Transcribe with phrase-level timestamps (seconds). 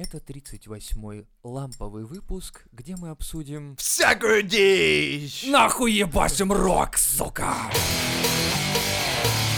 [0.00, 3.76] Это 38-й ламповый выпуск, где мы обсудим...
[3.76, 5.44] Всякую дичь!
[5.46, 7.54] Нахуй ебашим рок, сука!
[7.70, 9.49] Сегодня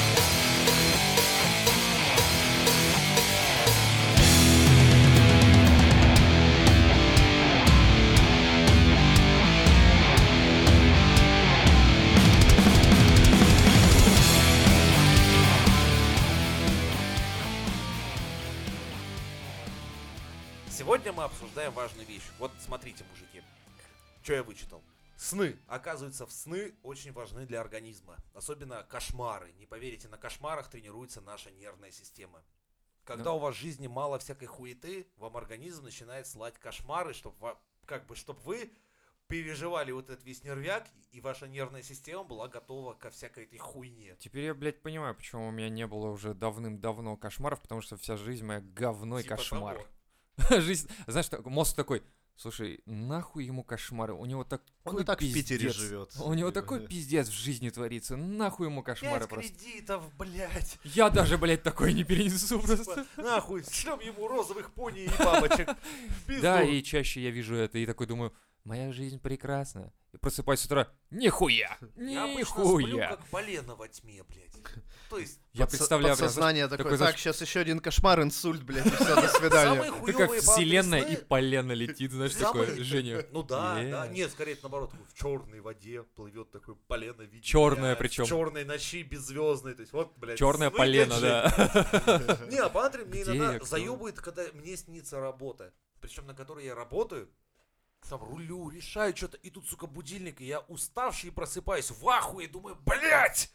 [21.52, 22.23] обсуждаем важную вещь.
[22.38, 23.42] Вот смотрите, мужики,
[24.23, 24.83] что я вычитал.
[25.19, 25.59] Сны.
[25.66, 28.16] Оказывается, в сны очень важны для организма.
[28.33, 29.52] Особенно кошмары.
[29.59, 32.43] Не поверите, на кошмарах тренируется наша нервная система.
[33.05, 33.37] Когда Ну.
[33.37, 37.37] у вас в жизни мало всякой хуеты, вам организм начинает слать кошмары, чтобы
[37.84, 38.73] как бы, чтобы вы
[39.29, 44.16] переживали вот этот весь нервяк, и ваша нервная система была готова ко всякой этой хуйне.
[44.21, 48.16] Теперь я, блядь, понимаю, почему у меня не было уже давным-давно кошмаров, потому что вся
[48.16, 49.77] жизнь моя говно и Типа кошмар.
[49.77, 49.88] того.
[50.50, 52.02] Жизнь, знаешь, мозг такой,
[52.37, 55.74] слушай, нахуй ему кошмары, у него такой Он и так в Питере пиздец.
[55.74, 56.16] живет.
[56.20, 59.52] У него такой пиздец в жизни творится, нахуй ему кошмары Пять просто.
[59.52, 60.79] кредитов, блядь.
[60.84, 62.84] Я даже, блядь, такой не перенесу просто.
[62.84, 65.69] Типа, нахуй, шлем ему розовых пони и бабочек.
[66.41, 68.32] Да, и чаще я вижу это и такой думаю,
[68.65, 69.93] моя жизнь прекрасна.
[70.12, 73.09] И просыпаюсь с утра, нихуя, Я нихуя.
[73.16, 74.53] как полено во тьме, блядь.
[75.09, 78.84] То есть, Я представляю, Подсознание такое, такой, так, знаешь, сейчас еще один кошмар, инсульт, блядь,
[78.84, 79.91] и все, до свидания.
[80.04, 83.25] Ты как вселенная и полено летит, знаешь, такое, Женя.
[83.31, 84.06] Ну да, да.
[84.09, 88.26] Нет, скорее наоборот, такой в черной воде плывет такой полено причём.
[88.26, 89.75] В черной ночи беззвездной.
[89.75, 90.38] То есть вот, блядь.
[90.38, 91.44] Черное полено, да.
[92.50, 92.69] Не, а
[93.06, 95.72] мне я, иногда заебывает, когда мне снится работа.
[96.00, 97.31] Причем на которой я работаю.
[98.08, 102.76] Там рулю, решаю что-то, и тут, сука, будильник, и я уставший просыпаюсь в ахуе, думаю,
[102.84, 103.50] блядь!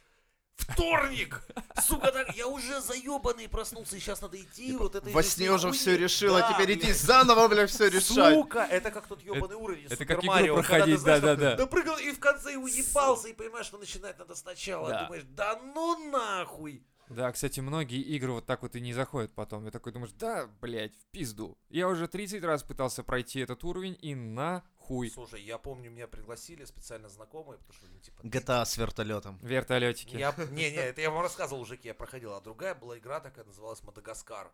[0.55, 1.43] Вторник!
[1.79, 5.07] Сука, так, я уже заебанный проснулся, и сейчас надо идти, вот это...
[5.11, 6.97] Во сне уже все решил, а Да, теперь идти блядь.
[6.97, 8.33] заново, блядь, все решать.
[8.33, 11.55] Сука, это как тот ебаный уровень это Супер как игру Марио, когда ты, проходить, да-да-да.
[11.55, 14.89] Допрыгал и в конце уебался, и понимаешь, что начинать надо сначала.
[14.89, 15.03] Да.
[15.03, 16.83] Думаешь, да ну нахуй.
[17.09, 19.65] Да, кстати, многие игры вот так вот и не заходят потом.
[19.65, 21.57] Я такой думаешь, да, блядь, в пизду.
[21.69, 25.09] Я уже 30 раз пытался пройти этот уровень и нахуй.
[25.09, 28.21] Слушай, я помню, меня пригласили специально знакомые, потому что, ну, типа...
[28.23, 29.39] GTA с вертолетом.
[29.41, 30.15] Вертолетики.
[30.17, 32.33] Я, не, не, это я вам рассказывал уже, я проходил.
[32.33, 34.51] А другая была игра такая, называлась Мадагаскар.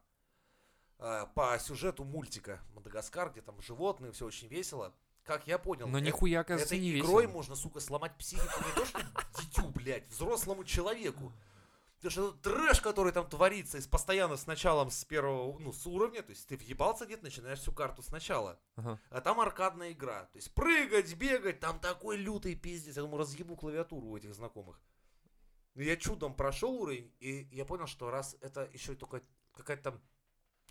[0.99, 4.93] А, По сюжету мультика Мадагаскар, где там животные, все очень весело.
[5.23, 7.33] Как я понял, Но э- нихуя, оказывается, этой не игрой весело.
[7.33, 9.01] можно, сука, сломать психику не то что
[9.39, 11.31] дитю, блядь, взрослому человеку.
[12.03, 15.71] Потому что этот трэш, который там творится, и с постоянно с началом с первого, ну,
[15.71, 18.59] с уровня, то есть ты въебался где-то, начинаешь всю карту сначала.
[18.75, 18.99] Ага.
[19.09, 20.25] А там аркадная игра.
[20.25, 22.97] То есть прыгать, бегать, там такой лютый пиздец.
[22.97, 24.81] Я думаю, разъебу клавиатуру у этих знакомых.
[25.75, 29.21] Но я чудом прошел уровень, и я понял, что раз это еще и только
[29.53, 30.01] какая-то там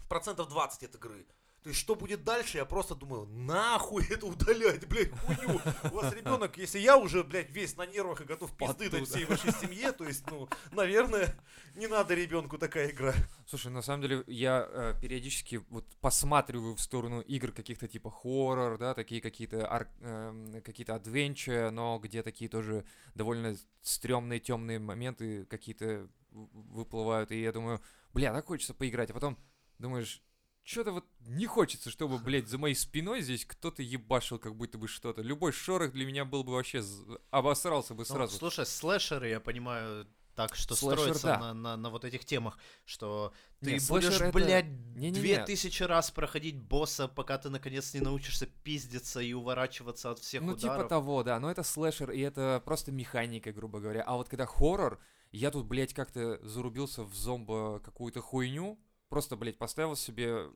[0.08, 1.26] процентов 20 от игры.
[1.62, 5.60] То есть, что будет дальше, я просто думаю, нахуй это удалять, блядь, хуйню.
[5.92, 9.26] У вас ребенок, если я уже, блядь, весь на нервах и готов пизды дать всей
[9.26, 11.32] вашей семье, то есть, ну, наверное,
[11.76, 13.14] не надо ребенку такая игра.
[13.46, 18.76] Слушай, на самом деле я э, периодически вот посматриваю в сторону игр каких-то типа хоррор,
[18.76, 22.84] да, такие какие-то ар- эм, какие-то адвенча, но где такие тоже
[23.14, 27.80] довольно стрёмные темные моменты какие-то выплывают, и я думаю,
[28.12, 29.38] бля, так хочется поиграть, а потом
[29.78, 30.22] думаешь,
[30.64, 34.88] что-то вот не хочется, чтобы, блядь, за моей спиной здесь кто-то ебашил, как будто бы
[34.88, 35.22] что-то.
[35.22, 36.82] Любой шорох для меня был бы вообще
[37.30, 38.36] обосрался бы Ну, сразу.
[38.38, 41.38] слушай, слэшеры, я понимаю, так что Слэшер, строятся да.
[41.38, 45.12] на, на, на вот этих темах, что ты Не, будешь, это- блядь, Не-не-не.
[45.20, 50.42] две тысячи раз проходить босса, пока ты наконец не научишься пиздиться и уворачиваться от всех
[50.42, 50.78] Ну, ударов.
[50.78, 51.38] типа того, да.
[51.38, 54.02] Но это слэшер, и это просто механика, грубо говоря.
[54.04, 55.00] А вот когда хоррор,
[55.32, 58.78] я тут, блядь, как-то зарубился в зомбо какую-то хуйню.
[59.12, 60.46] Просто, блядь, поставил себе...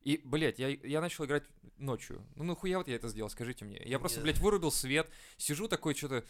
[0.00, 1.44] И, блядь, я, я начал играть
[1.76, 2.26] ночью.
[2.36, 3.82] Ну, нахуя вот я это сделал, скажите мне.
[3.84, 6.24] Я просто, блядь, вырубил свет, сижу такой что-то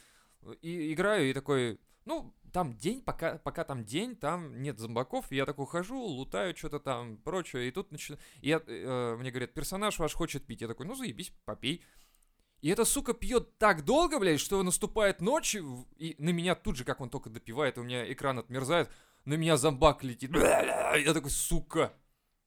[0.60, 1.78] и играю, и такой...
[2.04, 6.80] Ну, там день, пока, пока там день, там нет зомбаков, я такой хожу, лутаю что-то
[6.80, 8.20] там, прочее, и тут начинаю...
[8.40, 10.62] Я, э, мне говорят, персонаж ваш хочет пить.
[10.62, 11.84] Я такой, ну, заебись, попей.
[12.60, 16.84] И эта сука пьет так долго, блядь, что наступает ночь, и на меня тут же,
[16.84, 18.90] как он только допивает, у меня экран отмерзает,
[19.24, 20.32] на меня зомбак летит.
[20.96, 21.92] Я такой, сука.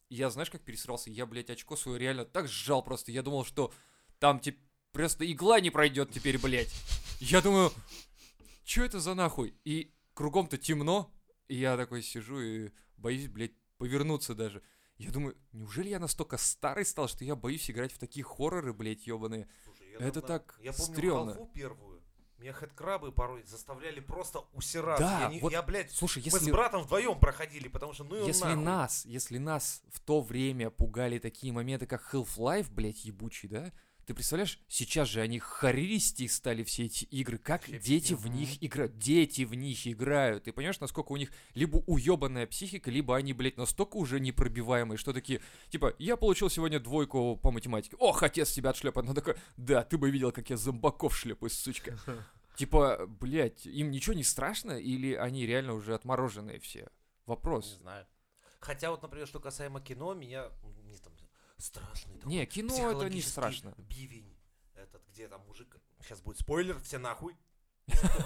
[0.09, 1.09] Я, знаешь, как пересрался?
[1.09, 3.11] Я, блядь, очко свое реально так сжал просто.
[3.11, 3.73] Я думал, что
[4.19, 4.59] там, типа,
[4.91, 6.73] просто игла не пройдет теперь, блядь.
[7.19, 7.71] Я думаю,
[8.63, 9.55] что это за нахуй?
[9.65, 11.11] И кругом-то темно,
[11.47, 14.61] и я такой сижу и боюсь, блядь, повернуться даже.
[14.97, 19.07] Я думаю, неужели я настолько старый стал, что я боюсь играть в такие хорроры, блядь,
[19.07, 19.49] ебаные?
[19.65, 21.49] Слушай, я Это давно- так Я помню стрёмно.
[21.53, 21.94] первую.
[22.37, 25.03] Меня хэдкрабы порой заставляли просто усираться.
[25.05, 28.03] Да, я, не- вот я, блядь, Слушай, мы с если, братом вдвоем проходили, потому что
[28.03, 28.63] ну его если нахуй.
[28.63, 33.71] нас, если нас в то время пугали такие моменты, как Half-Life, блядь, ебучий, да?
[34.05, 38.63] Ты представляешь, сейчас же они харисти стали все эти игры, как Вообще дети в них
[38.63, 40.43] играют, дети в них играют.
[40.43, 45.11] Ты понимаешь, насколько у них либо уебанная психика, либо они, блядь, настолько уже непробиваемые, что
[45.11, 47.95] такие, типа, я получил сегодня двойку по математике.
[47.97, 49.05] Ох, отец тебя отшлепает.
[49.07, 51.97] Она такая, да, ты бы видел, как я зомбаков шлепаю, сучка.
[52.55, 56.79] Типа, блядь, им ничего не страшно, или они реально уже отмороженные все?
[56.81, 56.87] Не
[57.25, 57.79] Вопрос.
[57.81, 58.07] знаю.
[58.59, 60.74] Хотя вот, например, что касаемо кино, меня не
[61.57, 63.73] страшный такой Не, кино это не страшно.
[63.77, 64.35] бивень.
[64.73, 65.77] Этот, где там мужик...
[66.01, 67.37] Сейчас будет спойлер, все нахуй.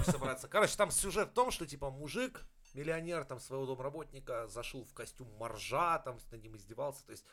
[0.06, 0.48] Собраться.
[0.48, 5.30] Короче, там сюжет в том, что типа мужик, миллионер там своего домработника, зашел в костюм
[5.38, 7.06] моржа, там над ним издевался.
[7.06, 7.26] То есть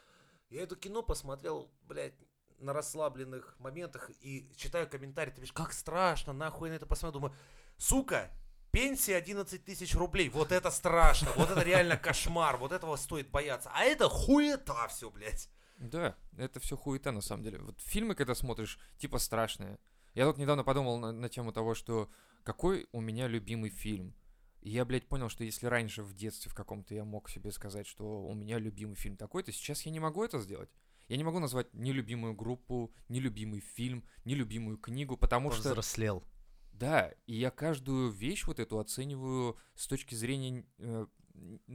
[0.50, 2.14] я это кино посмотрел, блядь,
[2.58, 7.20] на расслабленных моментах и читаю комментарии, ты видишь, как страшно, нахуй на это посмотрел.
[7.20, 7.34] Думаю,
[7.76, 8.30] сука,
[8.70, 13.70] пенсия 11 тысяч рублей, вот это страшно, вот это реально кошмар, вот этого стоит бояться.
[13.74, 15.50] А это хуета все, блядь.
[15.76, 17.58] Да, это все хуета на самом деле.
[17.58, 19.78] Вот фильмы, когда смотришь, типа страшные.
[20.14, 22.10] Я тут недавно подумал на, на тему того, что
[22.42, 24.14] какой у меня любимый фильм.
[24.62, 27.86] И я, блядь, понял, что если раньше в детстве в каком-то я мог себе сказать,
[27.86, 30.70] что у меня любимый фильм такой-то, сейчас я не могу это сделать.
[31.08, 35.62] Я не могу назвать ни любимую группу, ни любимый фильм, ни любимую книгу, потому что...
[35.62, 36.24] Повзрослел.
[36.72, 41.06] Да, и я каждую вещь вот эту оцениваю с точки зрения э,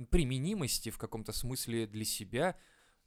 [0.09, 2.57] применимости в каком-то смысле для себя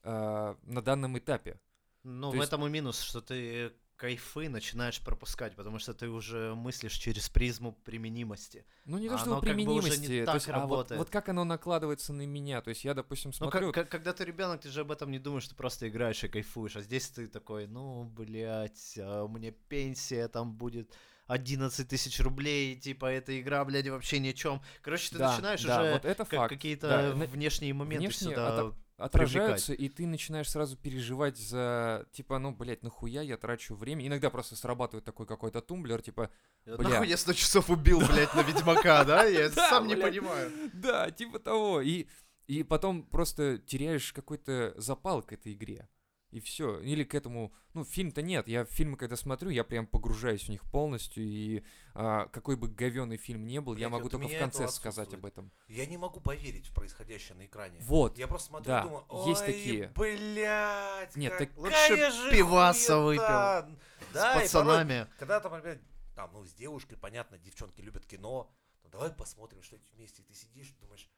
[0.04, 1.58] э, на данном этапе.
[2.02, 6.08] Ну, То в есть- этом и минус, что ты кайфы начинаешь пропускать, потому что ты
[6.08, 8.66] уже мыслишь через призму применимости.
[8.84, 10.60] Ну не то, А что оно как бы уже не применимости, так есть, а вот,
[10.62, 10.98] работает.
[10.98, 12.60] вот как оно накладывается на меня.
[12.60, 13.72] То есть я, допустим, Ну, смотрю...
[13.72, 16.28] как- как- когда ты ребенок, ты же об этом не думаешь, ты просто играешь и
[16.28, 16.76] кайфуешь.
[16.76, 20.92] А здесь ты такой, ну, блядь, а у меня пенсия там будет
[21.28, 24.60] 11 тысяч рублей, типа, эта игра, блядь, вообще ни о чем.
[24.82, 28.58] Короче, ты Да, начинаешь да, уже вот это как- какие-то Да, внешние моменты внешние сюда
[28.58, 34.06] ото- отражаются, и ты начинаешь сразу переживать за, типа, ну, блядь, нахуя я трачу время.
[34.06, 36.30] Иногда просто срабатывает такой какой-то тумблер, типа,
[36.64, 36.88] бля.
[36.88, 39.24] Нахуй я 100 часов убил, блядь, на Ведьмака, да?
[39.24, 40.50] Я сам не понимаю.
[40.72, 41.80] да, типа того.
[41.80, 42.06] И,
[42.46, 45.88] и потом просто теряешь какой-то запал к этой игре.
[46.34, 46.80] И все.
[46.80, 47.52] Или к этому...
[47.74, 48.48] Ну, фильм-то нет.
[48.48, 51.22] Я фильмы, когда смотрю, я прям погружаюсь в них полностью.
[51.22, 51.62] И
[51.94, 54.66] а, какой бы говёный фильм не был, я Блядь, могу вот у только в конце
[54.66, 55.52] сказать об этом.
[55.68, 57.78] Я не могу поверить в происходящее на экране.
[57.82, 58.18] Вот.
[58.18, 59.92] Я просто смотрю да, и думаю, ой, есть такие.
[59.94, 63.70] блядь, Нет, так- Лучше же пиваса хуета.
[64.10, 65.06] С Да, порой, пацанами.
[65.16, 65.80] когда там, например,
[66.16, 68.52] там, ну, с девушкой, понятно, девчонки любят кино,
[68.82, 70.22] ну, давай посмотрим что-нибудь вместе.
[70.22, 71.08] И ты сидишь думаешь,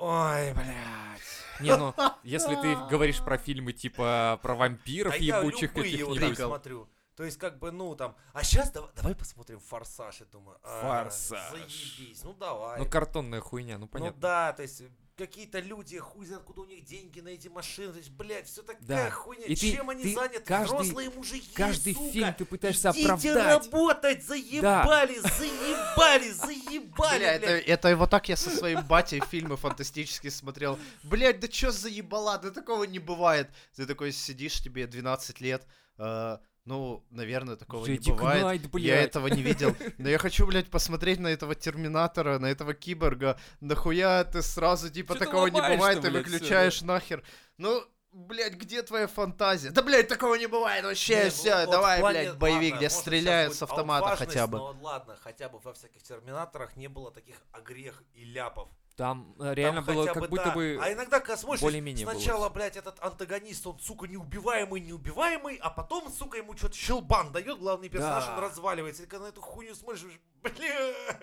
[0.00, 1.60] ой, блядь.
[1.60, 6.20] Не, ну, если ты говоришь про фильмы типа про вампиров А я ебучих каких-нибудь.
[6.20, 6.88] так смотрю.
[7.16, 10.58] То есть, как бы, ну, там, а сейчас давай, давай посмотрим «Форсаж», я думаю.
[10.62, 11.50] а, «Форсаж».
[11.50, 12.78] Заебись, ну давай.
[12.78, 14.18] Ну, картонная хуйня, ну Ну понятно.
[14.22, 14.82] да, то есть
[15.26, 18.62] какие-то люди, хуй знает, откуда у них деньги на эти машины, то есть, блядь, все
[18.62, 19.10] такая Да.
[19.10, 22.90] хуйня, И ты- чем они ты заняты, каждый- взрослые мужики, Каждый сука, фильм ты пытаешься
[22.90, 23.64] идите оправдать.
[23.72, 27.66] работать, заебали, заебали, заебали, Бля, это, блядь.
[27.66, 30.78] это вот так я со своим батей фильмы фантастические смотрел.
[31.02, 33.50] Блять, да чё за ебала, да такого не бывает.
[33.76, 35.66] Ты такой сидишь, тебе 12 лет,
[35.98, 38.40] э, ну, наверное, такого не Джеди бывает.
[38.42, 39.74] Кнайт, Я этого не видел.
[39.98, 43.38] Но я хочу, блядь, посмотреть на этого Терминатора, на этого Киборга.
[43.60, 47.22] Нахуя ты сразу, типа, Чё такого не бывает, ты выключаешь нахер.
[47.56, 49.70] Ну, блядь, где твоя фантазия?
[49.70, 52.76] Да, блядь, такого не бывает вообще, Не, ну, все, вот давай, плане- блядь, боевик, ладно,
[52.78, 54.58] где стреляют с автомата хотя бы.
[54.58, 58.68] Но ладно, хотя бы во всяких терминаторах не было таких огрех и ляпов.
[58.96, 60.54] Там э, реально Там было как бы, будто да.
[60.54, 60.78] бы...
[60.82, 62.54] А иногда, когда смотришь, более-менее было сначала, всё.
[62.54, 67.88] блядь, этот антагонист, он, сука, неубиваемый, неубиваемый, а потом, сука, ему что-то щелбан дает, главный
[67.88, 68.34] персонаж, Да.
[68.36, 69.04] он разваливается.
[69.04, 71.20] И когда на эту хуйню смотришь, думаешь, бля.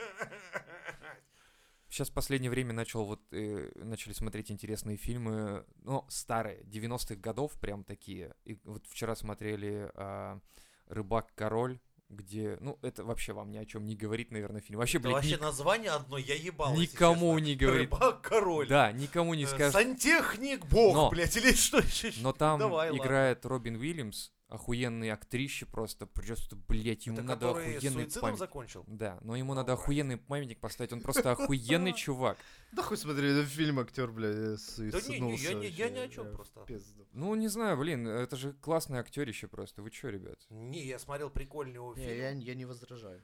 [1.89, 7.53] Сейчас в последнее время начал вот э, начали смотреть интересные фильмы, ну старые 90-х годов
[7.59, 8.35] прям такие.
[8.43, 10.39] И вот вчера смотрели а,
[10.87, 14.79] Рыбак король, где, ну это вообще вам ни о чем не говорит, наверное, фильм.
[14.79, 16.73] Вообще, блядь, вообще ник- название одно, я ебал.
[16.75, 17.91] никому не говорит.
[17.91, 18.67] Рыбак король.
[18.67, 19.73] Да, никому не Э, скажет.
[19.73, 22.13] Сантехник бог, Но- блядь, или что еще?
[22.21, 23.01] Но там Давай, ладно.
[23.03, 28.37] играет Робин Уильямс, охуенный актрище просто, просто, блядь, ему Это надо охуенный памятник.
[28.39, 28.83] закончил?
[28.87, 29.75] Да, но ему надо Alright.
[29.75, 32.37] охуенный памятник поставить, он просто охуенный чувак.
[32.71, 35.99] Да хуй смотри, это фильм актер, бля, Да не, не, суициднулся я, не, я ни
[35.99, 36.65] о чем просто.
[37.13, 39.81] Ну, не знаю, блин, это же классный актерище просто.
[39.81, 40.39] Вы чё, ребят?
[40.49, 42.39] Не, я смотрел прикольный его фильм.
[42.39, 43.23] я не возражаю.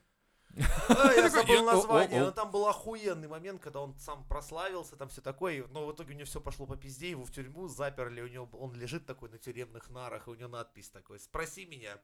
[0.88, 5.20] А, я забыл название, но там был охуенный момент, когда он сам прославился, там все
[5.20, 8.28] такое, но в итоге у него все пошло по пизде, его в тюрьму заперли, у
[8.28, 11.98] него он лежит такой на тюремных нарах, и у него надпись такой, спроси меня,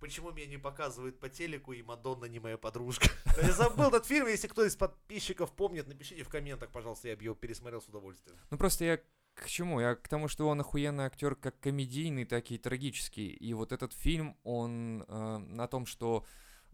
[0.00, 3.08] почему меня не показывают по телеку, и Мадонна не моя подружка.
[3.42, 7.24] Я забыл этот фильм, если кто из подписчиков помнит, напишите в комментах, пожалуйста, я бы
[7.24, 8.36] его пересмотрел с удовольствием.
[8.50, 9.00] Ну просто я
[9.34, 9.80] к чему?
[9.80, 13.28] Я к тому, что он охуенный актер как комедийный, так и трагический.
[13.28, 16.24] И вот этот фильм, он э, на том, что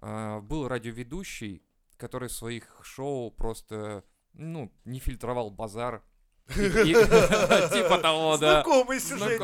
[0.03, 1.63] был радиоведущий,
[1.97, 6.03] который в своих шоу просто, ну, не фильтровал базар.
[6.55, 8.63] Типа того, да.
[8.63, 9.41] Знакомый сюжет.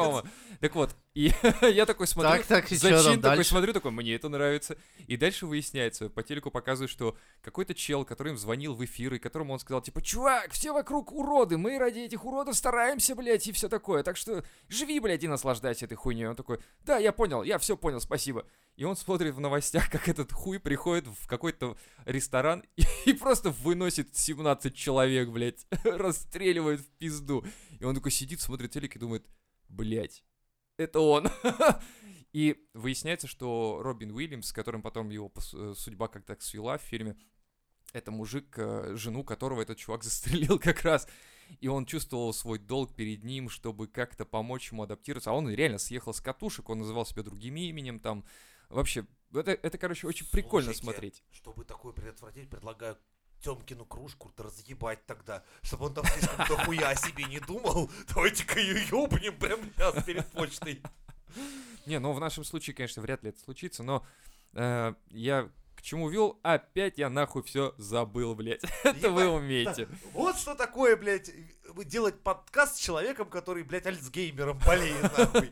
[0.60, 1.32] Так вот, и
[1.62, 4.78] я такой смотрю, Так, так, там такой смотрю, такой, мне это нравится.
[5.08, 9.18] И дальше выясняется, по телеку показывают, что какой-то чел, который им звонил в эфир, и
[9.18, 13.52] которому он сказал, типа, чувак, все вокруг уроды, мы ради этих уродов стараемся, блядь, и
[13.52, 14.04] все такое.
[14.04, 16.28] Так что живи, блядь, и наслаждайся этой хуйней.
[16.28, 18.46] Он такой, да, я понял, я все понял, спасибо.
[18.76, 23.50] И он смотрит в новостях, как этот хуй приходит в какой-то ресторан и, и просто
[23.50, 27.44] выносит 17 человек, блядь, расстреливает в пизду.
[27.80, 29.26] И он такой сидит, смотрит телек и думает,
[29.68, 30.22] блядь,
[30.78, 31.28] это он.
[32.32, 37.16] И выясняется, что Робин Уильямс, с которым потом его э, судьба как-то свела в фильме,
[37.92, 41.08] это мужик, э, жену которого этот чувак застрелил как раз.
[41.60, 45.30] И он чувствовал свой долг перед ним, чтобы как-то помочь ему адаптироваться.
[45.30, 48.24] А он реально съехал с катушек, он называл себя другим именем там.
[48.68, 51.24] Вообще, это, это короче, очень прикольно Слушайте, смотреть.
[51.30, 52.98] Чтобы такое предотвратить, предлагаю
[53.42, 57.90] Тёмкину кружку разъебать тогда, чтобы он там слишком дохуя о себе не думал.
[58.08, 60.82] Давайте-ка ее ёбнем прямо сейчас перед почтой.
[61.86, 64.04] Не, ну в нашем случае, конечно, вряд ли это случится, но
[64.54, 66.40] э, я к чему вел?
[66.42, 68.62] Опять я нахуй все забыл, блядь.
[68.82, 69.88] Это вы умеете.
[70.12, 71.30] Вот что такое, блядь,
[71.84, 75.50] делать подкаст с человеком, который, блядь, альцгеймером болеет, нахуй.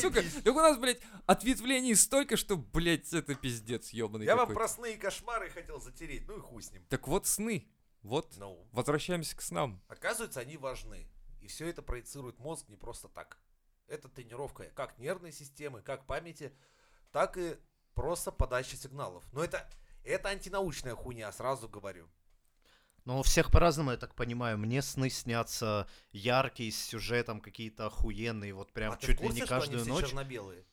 [0.00, 4.68] Сука, так у нас, блядь, ответвлений столько, что, блядь, это пиздец ебаный Я вам про
[4.68, 6.84] сны и кошмары хотел затереть, ну и хуй с ним.
[6.88, 7.68] Так вот сны.
[8.02, 9.82] Вот, Ну, возвращаемся к снам.
[9.88, 11.08] оказывается, они важны.
[11.40, 13.38] И все это проецирует мозг не просто так.
[13.86, 16.52] Это тренировка как нервной системы, как памяти,
[17.12, 17.56] так и
[17.94, 19.24] просто подачи сигналов.
[19.32, 19.68] Но это,
[20.04, 22.08] это антинаучная хуйня, сразу говорю.
[23.04, 24.56] Ну, у всех по-разному, я так понимаю.
[24.58, 29.26] Мне сны снятся яркие, с сюжетом какие-то охуенные, вот прям а ты в чуть ли
[29.26, 30.06] курсе, не что они каждую все ночь.
[30.06, 30.64] черно-белые?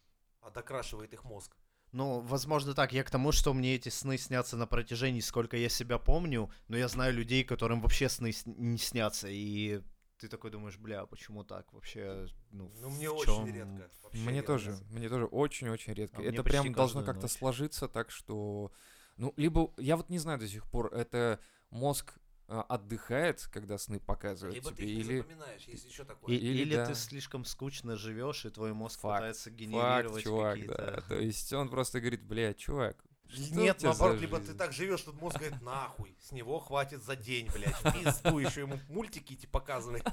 [0.42, 1.56] А докрашивает их мозг.
[1.92, 2.94] Ну, возможно, так.
[2.94, 6.78] Я к тому, что мне эти сны снятся на протяжении, сколько я себя помню, но
[6.78, 9.82] я знаю людей, которым вообще сны не снятся, и
[10.18, 12.28] ты такой думаешь, бля, почему так вообще?
[12.52, 13.90] Ну, Ну, мне в очень чём?» редко.
[14.04, 14.48] вообще Мне редко.
[14.54, 16.22] тоже, мне тоже очень-очень редко.
[16.22, 17.32] А это прям должно каждую как-то ночь.
[17.32, 18.72] сложиться так, что...
[19.18, 21.40] Ну, либо, я вот не знаю до сих пор, это
[21.72, 22.14] мозг
[22.60, 25.18] отдыхает, когда сны показывают Либо ты тебе, не или...
[25.20, 26.34] запоминаешь, есть еще такое.
[26.36, 26.86] И- Или или да.
[26.88, 29.20] ты слишком скучно живешь, и твой мозг Факт.
[29.20, 30.76] пытается Факт, генерировать чувак, какие-то...
[30.78, 31.02] да.
[31.08, 32.98] То есть он просто говорит, бля, чувак,
[33.30, 36.60] что Нет, наоборот, за либо ты жизнь?» так живешь, что мозг говорит, нахуй, с него
[36.60, 40.04] хватит за день, блядь, пизду еще ему мультики эти показывать.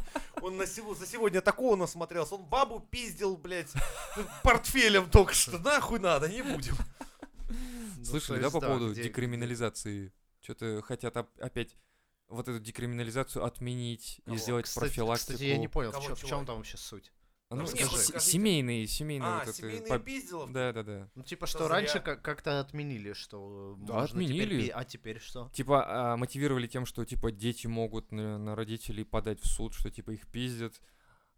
[0.40, 3.72] Он на сего, за сегодня такого насмотрелся, он бабу пиздил, блядь,
[4.44, 6.76] портфелем только что, нахуй надо, не будем.
[7.48, 10.12] Ну, Слышали, да, есть, по поводу где- декриминализации?
[10.40, 11.76] Что-то хотят оп- опять
[12.28, 14.36] вот эту декриминализацию отменить и Кого?
[14.36, 15.32] сделать Кстати, профилактику.
[15.32, 16.28] кстати, я не понял, в Кого, чё- в чего?
[16.28, 17.12] чем там вообще суть?
[17.50, 17.86] А, Ну, Расскажи.
[17.96, 18.30] с- Скажите.
[18.32, 19.52] семейные, семейные А, вот это.
[19.54, 20.52] семейные по- пизделов?
[20.52, 21.08] Да, да, да.
[21.14, 24.62] Ну, типа, Что что раньше как- как-то отменили, что Да, можно теперь отменили.
[24.66, 25.48] пи- А теперь что?
[25.54, 29.90] Типа а, мотивировали тем, что типа дети могут на, на родителей подать в суд, что
[29.90, 30.78] типа их пиздят.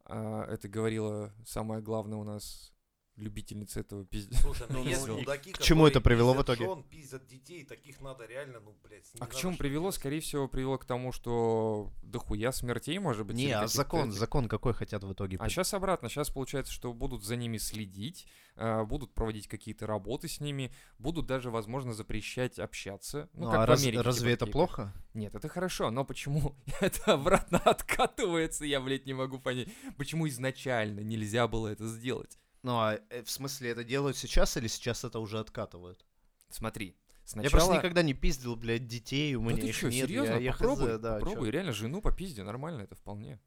[0.05, 2.73] А, это говорила самая главная у нас
[3.21, 4.41] любительница этого пиздец.
[4.41, 6.65] Слушай, ну ну, мудаки, к чему это привело в итоге?
[6.65, 9.91] жен, пиздят детей, таких надо реально, ну, блядь, А к чему привело?
[9.91, 13.37] Скорее всего, привело к тому, что дохуя смертей, может быть.
[13.37, 15.37] Не, а закон, этих- закон какой хотят в итоге?
[15.41, 16.09] А сейчас обратно.
[16.09, 21.27] Сейчас получается, что будут за ними следить, а, будут проводить какие-то работы с ними, будут
[21.27, 23.29] даже, возможно, запрещать общаться.
[23.35, 24.93] Ну, Ну, как а в раз- Америке, разве типа, это плохо?
[25.15, 29.69] Нет, это хорошо, но почему это обратно откатывается, я, блядь, не могу понять.
[29.97, 32.39] Почему изначально нельзя было это сделать?
[32.63, 36.05] Ну, а э, в смысле это делают сейчас или сейчас это уже откатывают?
[36.51, 37.45] Смотри, сначала...
[37.45, 40.09] Я просто никогда не пиздил, блядь, детей, у меня ты их что, нет.
[40.09, 40.33] серьезно?
[40.33, 41.53] я, я попробуй, хз, да, попробуй, чё.
[41.53, 43.41] реально, жену по пизде, нормально это вполне.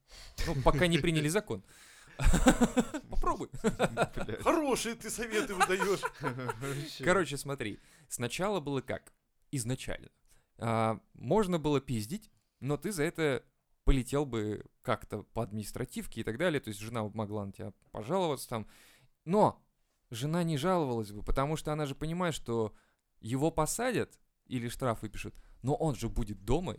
[0.48, 1.64] Ну, пока не приняли закон.
[3.10, 3.50] Попробуй.
[4.42, 6.02] Хорошие ты советы выдаешь.
[7.00, 9.14] Короче, смотри, сначала было как?
[9.52, 10.10] Изначально.
[10.58, 12.30] А, можно было пиздить,
[12.60, 13.44] но ты за это
[13.84, 16.60] полетел бы как-то по административке и так далее.
[16.60, 18.68] То есть жена могла на тебя пожаловаться там.
[19.26, 19.64] Но
[20.10, 22.74] жена не жаловалась бы, потому что она же понимает, что
[23.20, 26.78] его посадят или штраф выпишут, но он же будет дома,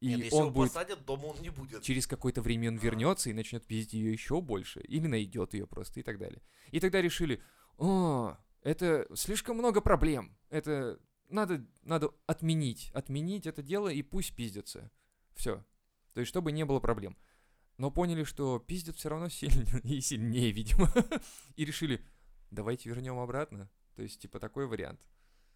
[0.00, 1.82] и Нет, если он его будет посадят, дома он не будет.
[1.82, 6.00] через какое-то время он вернется и начнет пиздить ее еще больше, или найдет ее просто
[6.00, 6.40] и так далее.
[6.70, 7.42] И тогда решили,
[7.76, 14.90] о, это слишком много проблем, это надо, надо отменить, отменить это дело и пусть пиздятся.
[15.34, 15.64] Все.
[16.14, 17.16] То есть, чтобы не было проблем.
[17.80, 20.86] Но поняли, что пиздят все равно сильнее и сильнее, видимо.
[21.56, 22.04] И решили,
[22.50, 23.70] давайте вернем обратно.
[23.96, 25.00] То есть, типа, такой вариант.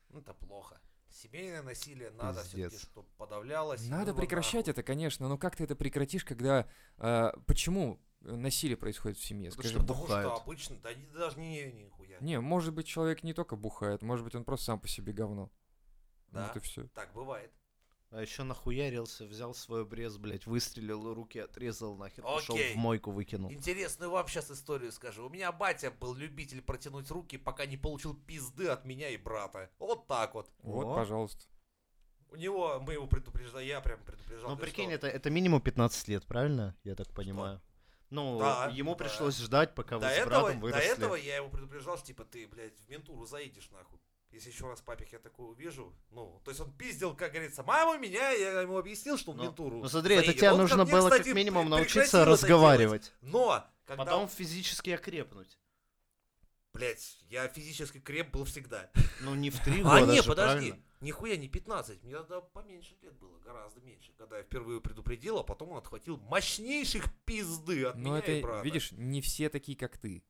[0.08, 0.80] Ну, это плохо.
[1.10, 3.86] Семейное насилие надо все-таки, чтобы подавлялось.
[3.90, 4.70] Надо прекращать нахуй.
[4.70, 6.66] это, конечно, но как ты это прекратишь, когда...
[6.96, 9.50] э, почему насилие происходит в семье?
[9.50, 9.74] Потому Скажи.
[9.74, 10.32] что Потому бухают.
[10.32, 12.16] что обычно, да не- даже не нихуя.
[12.20, 15.52] Не, может быть, человек не только бухает, может быть, он просто сам по себе говно.
[16.28, 16.46] Да.
[16.46, 16.88] Вот и все.
[16.94, 17.52] Так бывает.
[18.14, 22.74] А еще нахуярился, взял свой обрез, блядь, выстрелил, руки отрезал, нахер, пошел Окей.
[22.74, 23.50] в мойку выкинул.
[23.50, 25.26] Интересную вам сейчас историю скажу.
[25.26, 29.68] У меня батя был любитель протянуть руки, пока не получил пизды от меня и брата.
[29.80, 30.48] Вот так вот.
[30.62, 30.94] Вот, О.
[30.94, 31.44] пожалуйста.
[32.30, 34.50] У него, мы его предупреждали, я прям предупреждал.
[34.50, 36.76] Ну, прикинь, что это, это минимум 15 лет, правильно?
[36.84, 37.60] Я так понимаю.
[38.10, 39.04] Ну, Да, ему да.
[39.04, 40.88] пришлось ждать, пока До вы с этого, братом до выросли.
[40.88, 43.98] этого я его предупреждал, что типа ты, блядь, в ментуру заедешь нахуй.
[44.34, 47.96] Если еще раз папик я такое увижу, ну, то есть он пиздил, как говорится, маму
[48.00, 50.92] меня, я ему объяснил, что в Ну, ментуру Ну смотри, это тебе Он нужно мне,
[50.92, 53.02] было кстати, как минимум научиться разговаривать.
[53.20, 53.32] делать.
[53.32, 55.56] Но, когда, Потом физически окрепнуть.
[56.72, 58.90] блядь, я физически креп был всегда.
[59.20, 60.86] Ну, не в три А, года не, же, подожди, правильно?
[61.00, 65.44] нихуя не 15, мне тогда поменьше лет было, гораздо меньше, когда я впервые предупредил, а
[65.44, 68.64] потом он отхватил мощнейших пизды от Но меня это, и брата.
[68.64, 70.24] видишь, не все такие, как ты.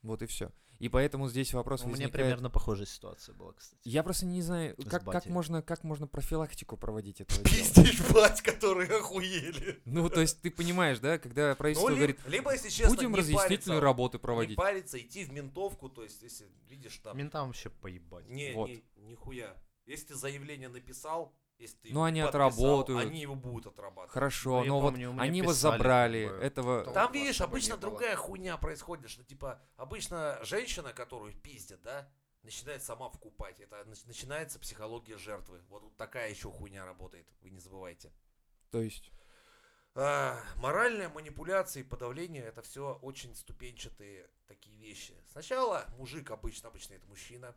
[0.00, 0.50] Вот и все.
[0.78, 2.12] И поэтому здесь вопрос У меня возникает...
[2.12, 3.80] примерно похожая ситуация была, кстати.
[3.84, 7.56] Я просто не знаю, как, как, можно, как можно профилактику проводить этого дела.
[7.56, 9.80] Пиздишь, бать, которые охуели.
[9.84, 13.12] Ну, то есть ты понимаешь, да, когда Ну, правительство ли- говорит, либо, если честно, будем
[13.12, 14.56] не разъяснительные париться, работы Не проводить.
[14.56, 17.16] париться, идти в ментовку, то есть, если видишь там...
[17.16, 18.28] Ментам вообще поебать.
[18.28, 18.68] Не, Вот.
[18.68, 19.54] не, нихуя.
[19.86, 23.00] Если ты заявление написал, если ты Ну, они подписал, отработают.
[23.10, 24.10] они его будут отрабатывать.
[24.12, 26.84] Хорошо, Ну, но вот помню, меня они его забрали, бы, этого...
[26.92, 27.90] Там видишь, обычно было.
[27.90, 32.10] другая хуйня происходит, что, типа, обычно женщина, которую пиздят, да,
[32.42, 33.58] начинает сама вкупать.
[33.60, 35.62] Это нач- начинается психология жертвы.
[35.68, 38.12] Вот, вот такая еще хуйня работает, вы не забывайте.
[38.70, 39.10] То есть,
[39.98, 45.14] А, моральная манипуляция и подавление это все очень ступенчатые такие вещи.
[45.32, 47.54] Сначала мужик обычно, обычно это мужчина.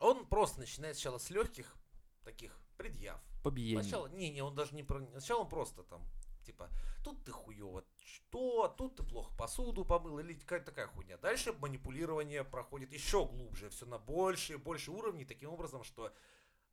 [0.00, 1.76] Он просто начинает сначала с легких
[2.24, 3.20] таких предъяв.
[3.42, 3.82] побиение.
[3.82, 5.00] Сначала, не, не, он даже не про...
[5.10, 6.02] Сначала он просто там,
[6.44, 6.70] типа,
[7.02, 11.16] тут ты хуево, что, тут ты плохо посуду помыл, или какая-то такая хуйня.
[11.18, 16.12] Дальше манипулирование проходит еще глубже, все на больше и больше уровней, таким образом, что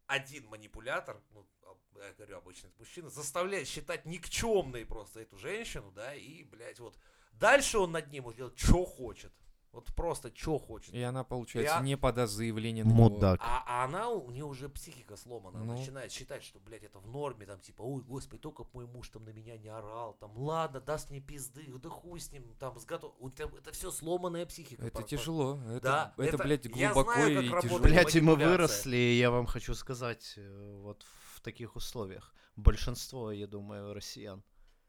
[0.07, 1.47] один манипулятор, ну,
[1.95, 6.97] я говорю обычно, это мужчина, заставляет считать никчемной просто эту женщину, да, и, блядь, вот.
[7.33, 9.31] Дальше он над ним может делать, что хочет.
[9.73, 10.93] Вот просто, что хочет.
[10.93, 13.09] И она, получается, Я- не подаст заявление на него.
[13.09, 13.39] Мудак.
[13.41, 15.59] А, а она, у нее уже психика сломана.
[15.61, 15.79] Она Ну.
[15.79, 19.23] начинает считать, что, блядь, это в норме, там, типа, ой, господи, только мой муж там
[19.23, 22.85] на меня не орал, там, ладно, даст мне пизды, да хуй с ним, там, с
[22.85, 23.13] готов...
[23.19, 24.81] Вот Это, это все сломанная психика.
[24.83, 25.57] Это пар- пар- тяжело.
[25.69, 27.79] Это, Да, это, это- блядь, я глубоко знаю, и тяжело.
[27.79, 32.33] Блять, и мы выросли, я вам хочу сказать, э, вот в таких условиях.
[32.57, 34.43] Большинство, я думаю, россиян.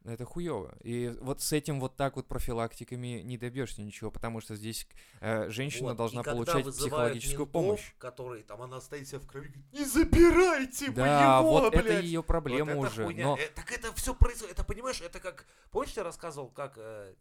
[0.05, 0.77] Это хуево.
[0.83, 4.89] И вот с этим вот так вот профилактиками не добьешься ничего, потому что здесь
[5.21, 7.93] э, женщина Вот, должна и получать психологическую ментов, помощь.
[7.99, 12.05] которые там, она стоит вся в крови, говорит, не забирайте Да, моего, вот это блядь!»
[12.05, 13.05] ее Вот проблема это уже.
[13.05, 13.25] хуйня.
[13.27, 14.55] Но Э, так это все происходит.
[14.55, 15.47] Это понимаешь, это как.
[15.71, 17.15] Помнишь, я рассказывал, как э,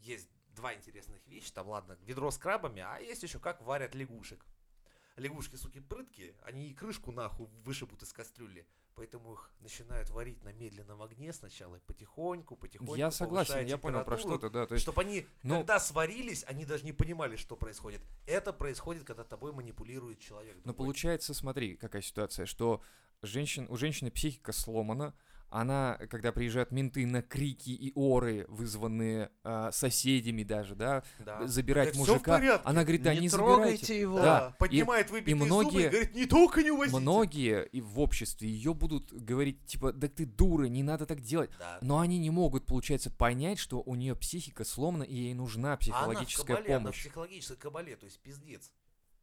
[0.00, 1.52] есть два интересных вещи.
[1.52, 4.46] Там, ладно, ведро с крабами, а есть еще как варят лягушек.
[5.16, 8.66] Лягушки, суки, прыткие, они и крышку нахуй вышибут из кастрюли.
[8.96, 12.94] Поэтому их начинают варить на медленном огне сначала, и потихоньку, потихоньку.
[12.94, 14.66] я согласен, я понял про что-то, да.
[14.66, 18.02] То есть, Чтобы они, ну- когда сварились, они даже не понимали, что происходит.
[18.26, 20.54] Это происходит, когда тобой манипулирует человек.
[20.58, 20.76] но другой.
[20.86, 22.82] получается, смотри, какая ситуация, что
[23.22, 25.12] женщин, у женщины психика сломана,
[25.60, 31.46] она, когда приезжают менты на крики и оры, вызванные а, соседями даже, да, Да.
[31.46, 34.00] забирать Говорит, «Всё в мужика, она говорит, да не не трогайте забирайте.
[34.00, 34.18] его.
[34.18, 36.98] Да, и- поднимает выбитые зубы многие- и говорит, не только не увозите.
[36.98, 41.50] Многие и в обществе ее будут говорить, типа, да ты дура, не надо так делать.
[41.58, 41.78] Да.
[41.80, 45.70] Но они не могут, получается, понять, что у нее психика сломана, и ей нужна А
[45.70, 47.00] она в психологическая кабале, она в помощь.
[47.00, 48.72] психологической кабале, то есть пиздец.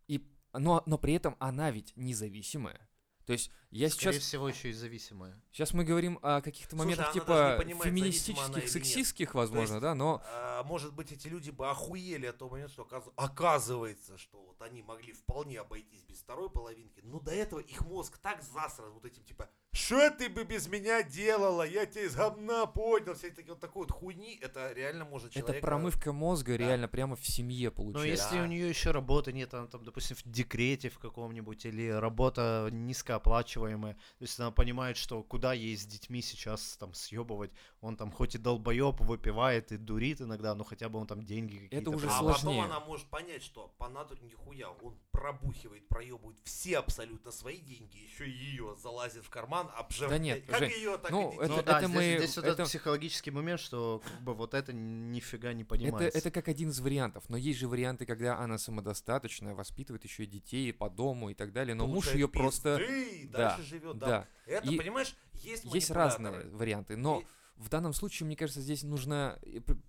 [0.08, 2.88] И, но, но при этом она ведь независимая.
[3.26, 5.42] То есть я Скорее сейчас, всего, еще и зависимая.
[5.52, 10.64] сейчас мы говорим о каких-то моментах типа понимает, феминистических, сексистских, возможно, есть- да, но А,
[10.64, 14.82] может быть, эти люди бы охуели от того момента, что оказ- оказывается, что вот они
[14.84, 19.24] могли вполне обойтись без второй половинки, но до этого их мозг так засран вот этим,
[19.24, 23.62] типа, что ты бы без меня делала, я тебя из говна поднял, все такие вот
[23.62, 25.58] такой вот хуйни, это реально может человека...
[25.58, 28.24] это промывка мозга реально прямо в семье Но получается.
[28.26, 28.44] если Да.
[28.44, 33.61] у нее еще работы нет, она там, допустим, в декрете в каком-нибудь, или работа низкооплачиваемая,
[33.62, 33.94] оплачиваемое.
[33.94, 37.52] То есть она понимает, что куда ей с детьми сейчас там съебывать.
[37.82, 41.58] Он там хоть и долбоеб выпивает и дурит иногда, но хотя бы он там деньги
[41.58, 41.90] какие-то.
[41.92, 42.62] уже а сложнее.
[42.62, 47.98] потом она может понять, что по натуре нихуя, он пробухивает, проебывает все абсолютно свои деньги,
[47.98, 50.10] еще и ее залазит в карман, обжав.
[50.10, 52.36] Да нет, как Жень, ее, так ну, и это- Ну да, это здесь, мы- здесь
[52.38, 56.18] вот это- этот психологический момент, что как бы вот это нифига не Это, понимается.
[56.18, 57.24] это как один из вариантов.
[57.30, 61.52] Но есть же варианты, когда она самодостаточная, воспитывает еще и детей по дому и так
[61.52, 61.76] далее.
[61.76, 62.78] Но муж Получает ее просто...
[62.78, 63.98] пизды и Да, дальше живет.
[63.98, 64.08] Да.
[64.08, 66.96] Да, Это, И понимаешь, есть есть разные варианты.
[66.98, 69.40] Но И- в данном случае, мне кажется, здесь нужна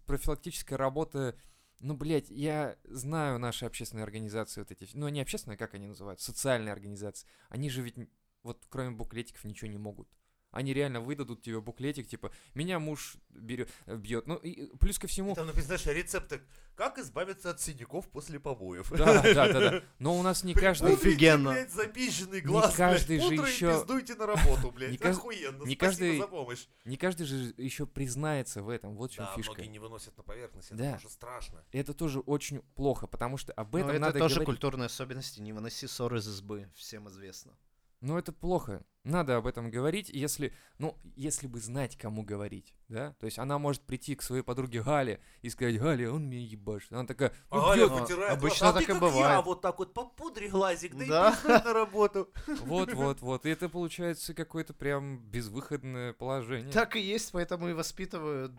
[0.06, 1.36] профилактическая работа.
[1.80, 6.26] Ну, блядь, я знаю наши общественные организации, вот эти, ну, не общественные, как они называются,
[6.26, 7.26] социальные организации.
[7.48, 7.96] Они же ведь,
[8.42, 10.08] вот кроме буклетиков, ничего не могут.
[10.52, 14.26] Они реально выдадут тебе буклетик, типа, меня муж берет, бьет.
[14.26, 16.42] Ну, и плюс ко всему, И Там написано, знаешь, рецепты.
[16.76, 18.90] Как избавиться от синяков после побоев.
[18.90, 19.82] да, да, да, да.
[19.98, 21.50] Но у нас не каждый, Офигенно.
[21.52, 24.90] блядь, запищенный глаз, каждый блядь, же ещё- пиздуйте на работу, блядь.
[24.90, 26.66] Не Охуенно, не каждый- за помощь.
[26.84, 28.94] не каждый же еще признается в этом.
[28.96, 29.52] Вот в чем Да, фишка.
[29.54, 30.94] многие не выносят на поверхность, это Да.
[30.96, 31.64] уже страшно.
[31.72, 34.46] Это тоже очень плохо, потому что об Но этом это надо тоже говорить.
[34.46, 35.40] культурные особенности.
[35.40, 37.52] Не выноси ссоры из избы, всем известно.
[38.00, 38.82] Ну, это плохо.
[39.04, 43.14] Надо об этом говорить, если, ну, если бы знать, кому говорить, да?
[43.18, 46.92] То есть она может прийти к своей подруге Гале и сказать, Галя, он меня ебашит.
[46.92, 48.00] Она такая, А ну, Галя бьёт».
[48.00, 49.44] потирает обычно а так ты и как я, бывает.
[49.44, 51.60] вот так вот попудри глазик, да, Да.
[51.60, 52.30] и на работу.
[52.62, 53.44] Вот, вот, вот.
[53.44, 56.70] И это получается какое-то прям безвыходное положение.
[56.72, 58.52] Так и есть, поэтому и воспитывают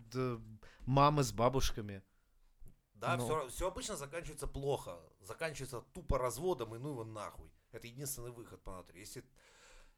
[0.84, 2.02] мамы с бабушками.
[2.92, 3.48] Да, Ну.
[3.48, 4.98] все, обычно заканчивается плохо.
[5.20, 7.50] Заканчивается тупо разводом, и ну его нахуй.
[7.72, 9.00] Это единственный выход по натуре.
[9.00, 9.24] Если...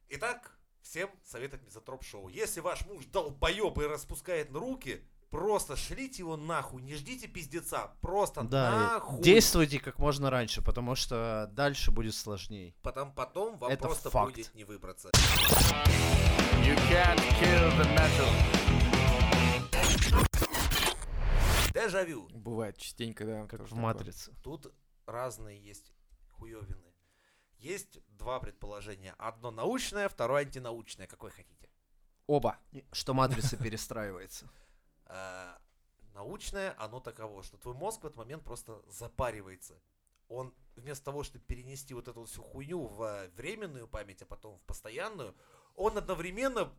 [0.09, 2.29] Итак, всем советует Мизотроп Шоу.
[2.29, 6.83] Если ваш муж долбоеб и распускает на руки, просто шлите его нахуй.
[6.83, 7.91] Не ждите пиздеца.
[8.01, 9.23] Просто Да, нахуй.
[9.23, 12.75] действуйте как можно раньше, потому что дальше будет сложнее.
[12.83, 14.33] Потом, потом вам Это просто факт.
[14.35, 15.09] будет не выбраться.
[15.11, 18.31] You can't kill the metal.
[21.75, 22.29] Дежавю.
[22.33, 23.47] Бывает частенько, да.
[23.47, 23.81] Как в такое.
[23.83, 24.33] «Матрице».
[24.43, 24.73] Тут
[25.07, 25.93] разные есть
[26.31, 26.86] хуевины.
[27.59, 29.15] Есть два предположения.
[29.19, 31.07] Одно научное, второе антинаучное.
[31.07, 31.69] Какое хотите?
[32.27, 32.59] Оба.
[32.93, 34.49] Что «Матрица» перестраивается.
[35.09, 35.57] Э,
[36.15, 39.81] научное, оно таково, что твой мозг в этот момент просто запаривается.
[40.27, 44.59] Он вместо того, чтобы перенести вот эту всю хуйню в э, временную память, а потом
[44.59, 45.33] в постоянную,
[45.77, 46.73] он одновременно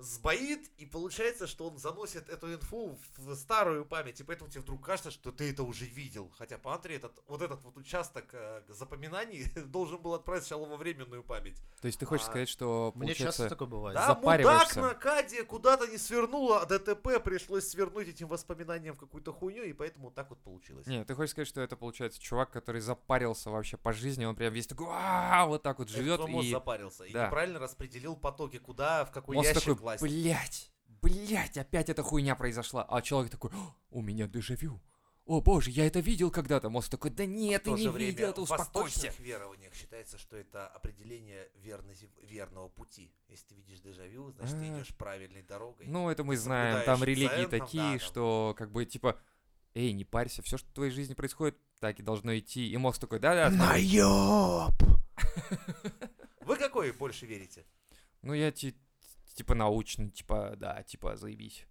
[0.00, 4.84] сбоит, и получается, что он заносит эту инфу в старую память, и поэтому тебе вдруг
[4.84, 6.30] кажется, что ты это уже видел.
[6.38, 10.76] Хотя по Антре этот, вот этот вот участок э, запоминаний должен был отправить сначала во
[10.76, 11.56] временную память.
[11.80, 13.94] То есть ты хочешь А, сказать, что Мне часто такое бывает.
[13.94, 19.32] Да, мудак на Каде куда-то не свернул, а ДТП пришлось свернуть этим воспоминанием в какую-то
[19.32, 20.86] хуйню, и поэтому вот так вот получилось.
[20.86, 24.52] Не, ты хочешь сказать, что это получается чувак, который запарился вообще по жизни, он прям
[24.52, 29.04] весь такой, «А, вот так вот Это живет и запарился и неправильно распределил потоки, куда,
[29.04, 30.02] в какой ящик класть.
[30.14, 30.72] блять,
[31.02, 34.80] блять, опять эта хуйня произошла, а человек такой, «О, у меня дежавю.
[35.26, 36.70] О боже, я это видел когда-то.
[36.70, 38.78] Мозг такой, да нет, В ты не время видел, в успокойся.
[39.00, 43.12] восточных верованиях считается, что это определение верности, верного пути.
[43.28, 44.76] Если ты видишь дежавю, значит ты А.
[44.78, 45.86] идешь правильной дорогой.
[45.86, 49.20] Ну, это мы знаем, там религии там, такие, да, что как бы типа,
[49.74, 52.68] эй, не парься, все, что в твоей жизни происходит, так и должно идти.
[52.68, 53.50] И мозг такой, да-да.
[53.54, 53.82] смотри».
[53.98, 54.72] Наёб!
[56.40, 57.64] Вы какой больше верите?
[58.22, 58.74] Ну, я ти-
[59.40, 61.66] типа научный, типа, да, типа, заебись.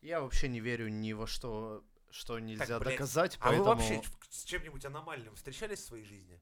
[0.00, 3.66] Я вообще не верю ни во что, что нельзя блядь, доказать, А вы поэтому...
[3.66, 6.40] вообще с чем-нибудь аномальным встречались в своей жизни?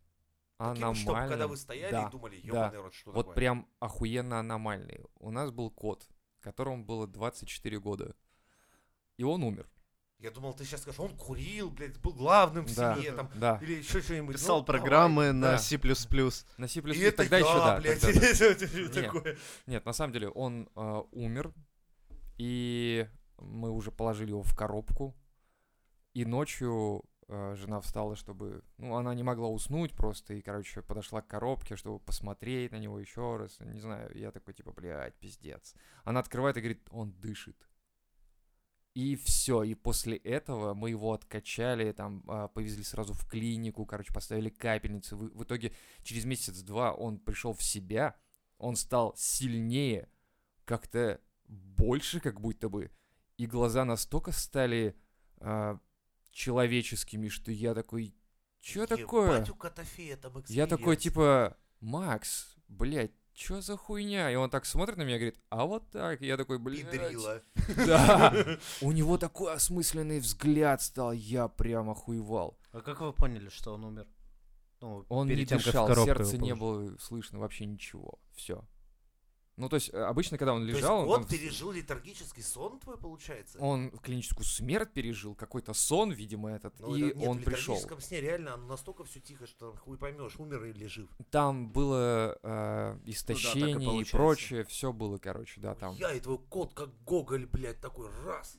[0.56, 0.94] Таким, Аномально.
[0.94, 2.46] чтоб, когда вы стояли да, и думали, да.
[2.46, 3.34] ёбаный рот, что Вот такое?
[3.34, 5.00] прям охуенно аномальный.
[5.18, 6.08] У нас был кот,
[6.40, 8.16] которому было 24 года.
[9.18, 9.68] И он умер.
[10.22, 12.94] Я думал, ты сейчас скажешь, он курил, блядь, был главным в Да.
[12.94, 13.58] семье, там, Да.
[13.60, 14.36] или еще что-нибудь.
[14.36, 15.32] Писал Ну, программы давай.
[15.32, 15.58] на да.
[15.58, 15.76] C++.
[16.58, 17.80] На C++ И это тогда я, еще да.
[17.80, 18.46] блядь, тогда да.
[18.46, 18.88] это Не.
[18.88, 19.38] такое.
[19.66, 21.52] Нет, на самом деле он э, умер,
[22.38, 23.08] и
[23.38, 25.16] мы уже положили его в коробку.
[26.14, 28.62] И ночью э, жена встала, чтобы...
[28.78, 33.00] Ну, она не могла уснуть просто, и, короче, подошла к коробке, чтобы посмотреть на него
[33.00, 33.58] еще раз.
[33.60, 35.74] Не знаю, я такой, типа, блядь, пиздец.
[36.04, 37.56] Она открывает и говорит, он дышит.
[38.94, 44.12] И все, и после этого мы его откачали, там, а, повезли сразу в клинику, короче,
[44.12, 45.16] поставили капельницы.
[45.16, 48.14] В, в итоге через месяц-два он пришел в себя,
[48.58, 50.10] он стал сильнее,
[50.66, 52.90] как-то больше как будто бы,
[53.38, 54.94] и глаза настолько стали
[55.38, 55.80] а,
[56.30, 58.14] человеческими, что я такой,
[58.60, 59.42] чё такое?
[59.50, 64.30] У Котофея там Я такой, типа, Макс, блядь, чё за хуйня?
[64.30, 66.22] И он так смотрит на меня и говорит, а вот так.
[66.22, 66.90] И я такой, блядь.
[66.90, 67.42] Пидрила.
[67.76, 68.58] Да.
[68.80, 72.56] У него такой осмысленный взгляд стал, я прям охуевал.
[72.72, 74.06] А как вы поняли, что он умер?
[74.80, 78.18] Ну, Он перед не тем, дышал, сердце не было слышно, вообще ничего.
[78.34, 78.64] Все.
[79.62, 82.42] Ну, то есть, э, обычно, когда он То есть лежал, он, он в- пережил летаргический
[82.42, 83.60] сон твой, получается?
[83.60, 87.74] он клиническую смерть пережил, какой-то сон, видимо, этот, Ну, и это- нет, он в пришел.
[87.76, 91.08] летаргическом сне реально оно настолько все тихо, что там хуй поймешь, умер или жив.
[91.30, 94.16] Там было э, истощение и получается.
[94.16, 95.94] прочее, все было, короче, да, там.
[95.94, 98.56] Я и твой кот, как Гоголь, блядь, такой раз.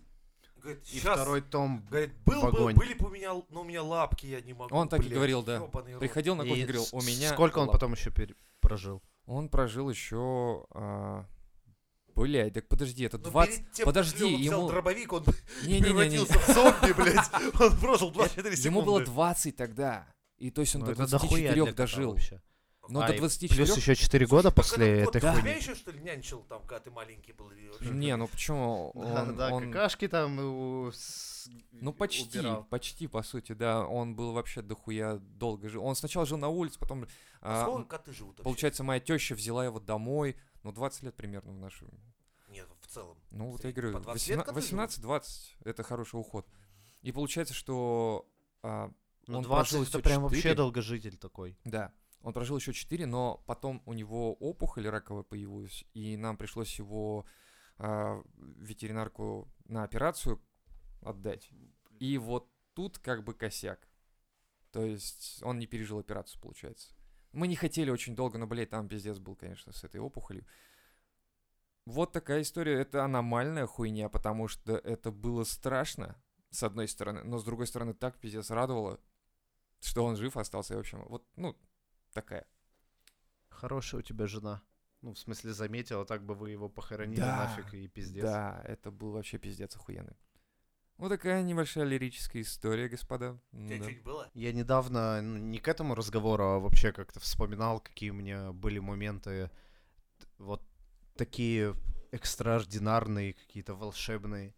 [0.55, 1.85] Говорит, И сейчас, второй том.
[1.89, 2.75] говорит, был в бы, огонь.
[2.75, 4.73] были бы у меня, но у меня лапки, я не могу.
[4.73, 5.57] Он так и блядь, говорил, да.
[5.57, 5.99] ёбаный рот».
[5.99, 7.33] Приходил на кухню и И говорил, у меня...
[7.33, 7.73] Сколько он лап».
[7.73, 9.01] потом еще пере- прожил?
[9.25, 10.65] Он прожил еще...
[12.15, 13.55] Блять, так подожди, это Ну, 20...
[13.55, 15.25] перед тем, подожди, взял ему- дробовик, он
[15.63, 17.31] Не-не-не, превратился в зомби, блядь.
[17.59, 18.67] Он прожил 24 секунды.
[18.69, 20.07] ему было 20 тогда.
[20.37, 22.11] И то есть он Ну, до это дохуя 24 для кота дожил.
[22.11, 22.41] вообще.
[22.87, 23.65] Но А, до и 24...
[23.65, 25.55] Плюс еще 4 года Так после этой тебя хуйни.
[25.55, 27.45] еще, что ли, нянчил там, когда ты маленький был?
[27.47, 28.91] вообще Не, ну почему?
[28.93, 30.39] Да, Он, да, он- какашки там
[31.71, 32.63] Ну почти, убирал.
[32.65, 33.85] почти, по сути, да.
[33.87, 35.83] Он был вообще дохуя долго жил.
[35.83, 37.05] Он сначала жил на улице, потом...
[37.41, 38.43] а, Сколько коты живут вообще?
[38.43, 40.35] получается, моя теща взяла его домой.
[40.63, 41.87] Ну, 20 лет примерно в нашу...
[42.49, 43.17] Нет, в целом.
[43.31, 44.89] Ну, вот я говорю, По 20 лет коты живут?
[44.91, 45.23] 18-20
[45.65, 46.47] это хороший уход.
[47.01, 48.27] И получается, что...
[48.61, 48.91] а,
[49.27, 50.55] Ну, он 20 прожил это прям вообще 4.
[50.55, 51.57] долгожитель такой.
[51.65, 56.77] Да, он прожил еще 4, но потом у него опухоль раковая появилась, и нам пришлось
[56.79, 57.25] его
[57.77, 60.41] а, ветеринарку на операцию
[61.07, 61.49] отдать.
[61.99, 63.87] И вот тут как бы косяк.
[64.71, 66.93] То есть он не пережил операцию, получается.
[67.31, 70.45] Мы не хотели очень долго, но, блядь, там пиздец был, конечно, с этой опухолью.
[71.85, 72.79] Вот такая история.
[72.79, 77.93] Это аномальная хуйня, потому что это было страшно, с одной стороны, но с другой стороны
[77.93, 78.99] так пиздец радовало,
[79.79, 80.73] что он жив остался.
[80.73, 81.57] И, в общем, вот, ну,
[82.13, 82.47] такая.
[83.49, 84.61] Хорошая у тебя жена.
[85.01, 88.23] Ну, в смысле, заметила, так бы вы его похоронили Да, нафиг и пиздец.
[88.23, 90.15] Да, это был вообще пиздец охуенный.
[90.97, 93.39] Вот такая небольшая лирическая история, господа.
[93.51, 93.85] У тебя Да.
[93.85, 94.29] чуть было?
[94.33, 98.79] Я недавно, ну, не к этому разговору, а вообще как-то вспоминал, какие у меня были
[98.79, 99.49] моменты
[100.37, 100.61] вот
[101.15, 101.73] такие
[102.11, 104.53] экстраординарные, какие-то волшебные.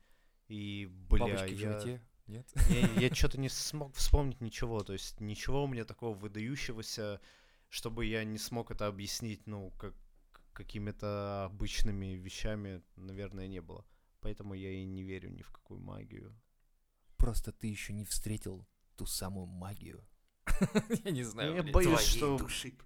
[0.48, 2.02] И, бля, Бабочки в я, животе?
[2.28, 2.48] Нет?
[3.10, 4.84] я, что-то не смог вспомнить ничего.
[4.84, 7.22] То есть ничего у меня такого выдающегося,
[7.70, 9.94] чтобы я не смог это объяснить, ну, как
[10.54, 13.86] какими-то обычными вещами, наверное, не было.
[14.26, 16.36] Поэтому я и не верю ни в какую магию.
[17.16, 20.04] Просто ты еще не встретил ту самую магию.
[21.06, 21.54] Я не знаю.
[21.54, 22.40] Я боюсь, что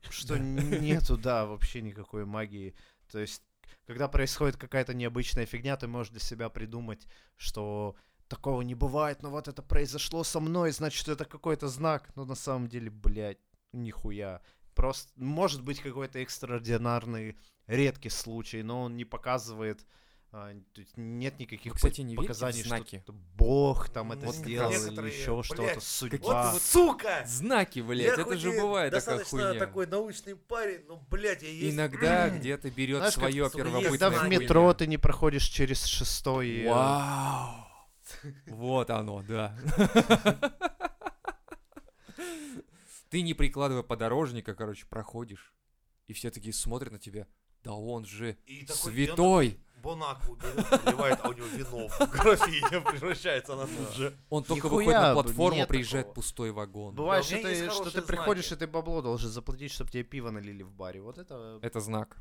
[0.10, 2.76] что нету, да, вообще никакой магии.
[3.10, 3.42] То есть,
[3.88, 7.96] когда происходит какая-то необычная фигня, ты можешь для себя придумать, что
[8.28, 12.14] такого не бывает, но вот это произошло со мной, значит, это какой-то знак.
[12.18, 13.40] Но на самом деле, блядь,
[13.72, 14.42] нихуя.
[14.76, 19.86] Просто может быть какой-то экстраординарный, редкий случай, но он не показывает,
[20.32, 23.02] а, то есть нет никаких Вы, кстати, по- не показаний, знаки?
[23.04, 26.54] что Бог там это Вот сделал или некоторые, еще блядь, что-то, Вот судьба.
[26.60, 27.24] сука!
[27.26, 29.60] Знаки, блядь, Я это же бывает такая достаточно хуйня.
[29.60, 31.76] такой научный парень, но, блядь, я есть...
[31.76, 34.74] Иногда где-то берет Знаешь, как, свое есть первобытное Когда в метро хуйня.
[34.76, 36.62] ты не проходишь через шестой...
[36.64, 37.66] э, Вау!
[38.48, 39.56] Вот оно, да.
[43.10, 45.54] Ты не прикладывая подорожника, короче, проходишь,
[46.08, 47.26] и все такие смотрят на тебя.
[47.64, 49.60] Да он же И святой!
[49.82, 54.14] Бонакву берет, наливает, а у него вино в графине превращается она тут же.
[54.30, 56.16] Он только Нихуя выходит на платформу, приезжает такого.
[56.16, 56.96] пустой вагон.
[56.96, 60.04] Бывает, Да, что ты, что хорошие ты приходишь, и ты бабло должен заплатить, чтобы тебе
[60.04, 61.02] пиво налили в баре.
[61.02, 62.18] Вот это Это знак.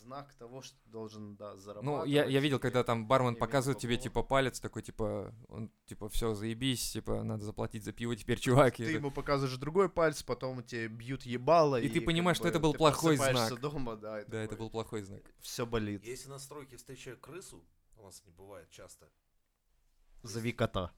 [0.00, 2.10] Знак того, что ты должен, да, Ну, зарабатывать.
[2.10, 6.08] я, я видел, и когда там бармен показывает тебе, типа, палец такой, типа, он, типа,
[6.08, 8.74] все, заебись, типа, надо заплатить за пиво теперь, чувак.
[8.80, 11.80] И Ты это- ему показываешь другой пальц, потом тебе бьют ебало.
[11.80, 13.60] И ты понимаешь, что это был плохой знак.
[13.60, 15.22] дома, да, Да, это был плохой знак.
[15.40, 16.04] Все болит.
[16.04, 17.62] Если на стройке встречаю крысу,
[17.96, 19.08] у нас не бывает часто.
[20.22, 20.92] Зови кота.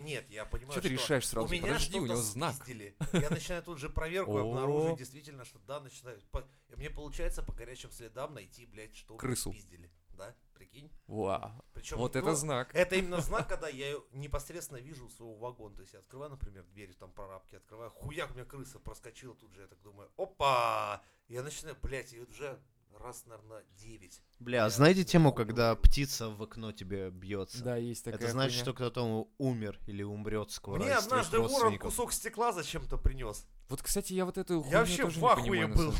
[0.00, 1.46] Нет, я понимаю, Что ты решаешь сразу?
[1.46, 2.54] У меня Подожди, у него знак.
[2.54, 2.96] спиздили.
[3.12, 6.20] Я начинаю тут же проверку, обнаружить действительно, что да, начинаю.
[6.30, 6.46] по-
[6.76, 9.52] Мне получается по горячим следам найти, блядь, что Крысу.
[9.52, 9.90] спиздили.
[10.10, 10.90] Да, прикинь.
[11.06, 11.50] Вау.
[11.72, 12.74] Причем, Вот ну, это знак.
[12.74, 15.74] Это именно знак, когда я непосредственно вижу своего вагона.
[15.76, 19.54] То есть я открываю, например, дверь там прорабки, открываю, хуяк, у меня крыса проскочила тут
[19.54, 21.02] же, я так думаю, опа!
[21.28, 22.60] Я начинаю, блядь, и уже
[23.00, 24.22] раз, наверное, 9.
[24.40, 27.62] Бля, а Я знаете тему, когда птица в окно тебе бьется?
[27.62, 28.64] Да, есть такая Это значит, хуйня.
[28.64, 30.80] что кто-то умер или умрет скоро.
[30.82, 33.46] Мне однажды ворон кусок стекла зачем-то принес.
[33.68, 35.94] Вот, кстати, я вот эту хуйню вообще тоже в не ахуе понимаю, на был.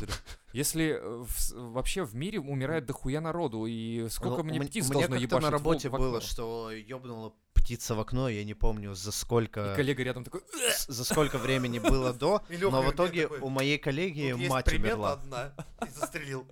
[0.51, 5.07] Если э, в вообще в мире умирает дохуя народу, и сколько Ну, мне птиц меня
[5.07, 6.07] должно ебашить на в работе в окно?
[6.09, 9.71] было, что ёбнула птица в окно, я не помню за сколько...
[9.71, 10.41] И коллега рядом такой...
[10.87, 15.13] за сколько времени было до, но в мне итоге у моей коллеги мать умерла.
[15.13, 15.53] одна.
[15.87, 16.45] И застрелил.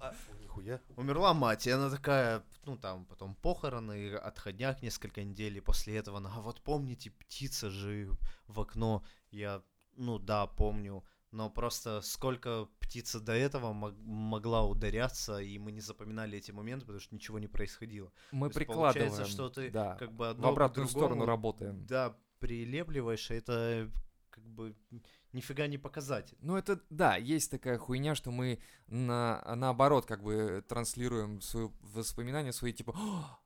[0.59, 0.81] Нихуя.
[0.95, 6.17] Умерла мать, и она такая, ну там потом похороны, отходняк несколько недель, и после этого
[6.17, 8.09] она, а вот помните, птица же
[8.47, 9.61] в окно, я,
[9.95, 15.81] ну да, помню, но просто сколько птица до этого мог- могла ударяться, и мы не
[15.81, 18.11] запоминали эти моменты, потому что ничего не происходило.
[18.31, 21.25] Мы есть прикладываем, получается, что ты да, Как бы в одно к обратную сторону другому,
[21.25, 21.85] работаем.
[21.85, 23.91] Да, прилепливаешь, и это
[24.29, 24.75] как бы
[25.33, 26.37] нифига не показатель.
[26.41, 32.53] Ну, это, да, есть такая хуйня, что мы на, наоборот как бы транслируем свои воспоминания
[32.53, 32.95] свои, типа,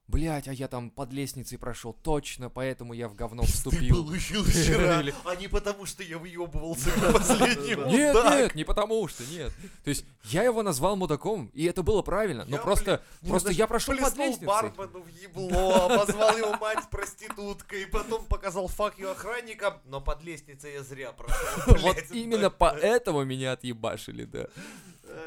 [0.07, 4.03] блять, а я там под лестницей прошел, точно, поэтому я в говно вступил.
[4.05, 7.85] получил вчера, Или- а не потому, что я въебывался к последнему.
[7.89, 9.51] Нет, нет, не потому что, нет.
[9.83, 13.95] То есть я его назвал мудаком, и это было правильно, но просто, просто я прошел
[13.97, 14.47] под лестницей.
[14.47, 20.73] бармену в ебло, обозвал его мать проституткой, потом показал фак ее охранникам, но под лестницей
[20.73, 21.77] я зря прошел.
[21.83, 24.47] Вот именно поэтому меня отъебашили, да.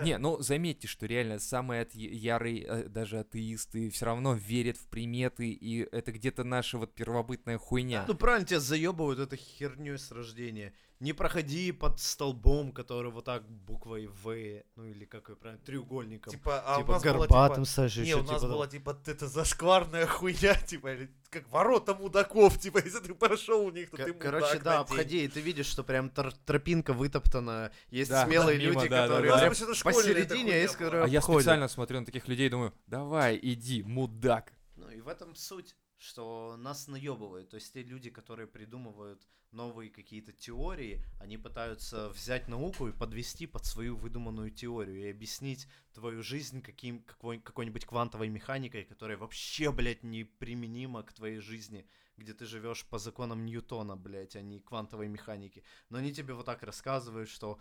[0.00, 4.86] Не, ну заметьте, что реально самые от- ярые э, даже атеисты все равно верят в
[4.88, 8.04] приметы, и это где-то наша вот первобытная хуйня.
[8.06, 10.74] Ну правильно, тебя заебывают этой херней с рождения.
[10.98, 16.30] Не проходи под столбом, который вот так буквой В, ну или как ее правильно, треугольником.
[16.32, 18.98] Типа, а у типа нас было, горбатым типа, Саша, Не, у нас типа, была типа
[19.04, 23.98] это зашкварная хуйня, типа, или как ворота мудаков, типа, если ты прошел у них, то
[23.98, 24.82] Ко- ты Короче, мудак да, на день.
[24.98, 27.72] обходи, и ты видишь, что прям тор- тропинка вытоптана.
[27.90, 29.38] Есть Да, смелые да, мимо, люди, да, да, которые да.
[29.40, 31.42] прям школьная эта посередине, а есть, которые А я обходят.
[31.42, 34.54] специально смотрю на таких людей и думаю, давай, иди, мудак.
[34.76, 37.50] Ну и в этом суть, что нас наебывают.
[37.50, 43.46] То есть те люди, которые придумывают новые какие-то теории, они пытаются взять науку и подвести
[43.46, 49.72] под свою выдуманную теорию и объяснить твою жизнь каким, какой, какой-нибудь квантовой механикой, которая вообще,
[49.72, 55.08] блядь, неприменима к твоей жизни, где ты живешь по законам Ньютона, блядь, а не квантовой
[55.08, 55.64] механики.
[55.88, 57.58] Но они тебе вот так рассказывают, что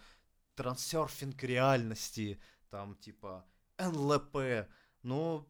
[0.56, 3.46] трансерфинг реальности, там типа
[3.78, 4.68] НЛП,
[5.02, 5.48] ну,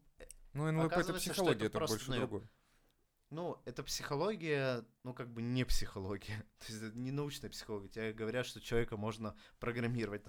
[0.52, 2.48] Ну, НЛП это психология, это больше другое.
[3.30, 6.44] Ну, это психология, ну, как бы не психология.
[6.60, 7.88] То есть это не научная психология.
[7.88, 10.22] Тебе говорят, что человека можно программировать,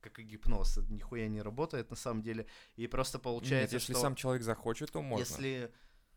[0.00, 0.78] как и гипноз.
[0.78, 2.46] Это нихуя не работает на самом деле.
[2.76, 5.22] И просто Нет, получается, если что сам человек захочет, то можно.
[5.22, 5.72] если...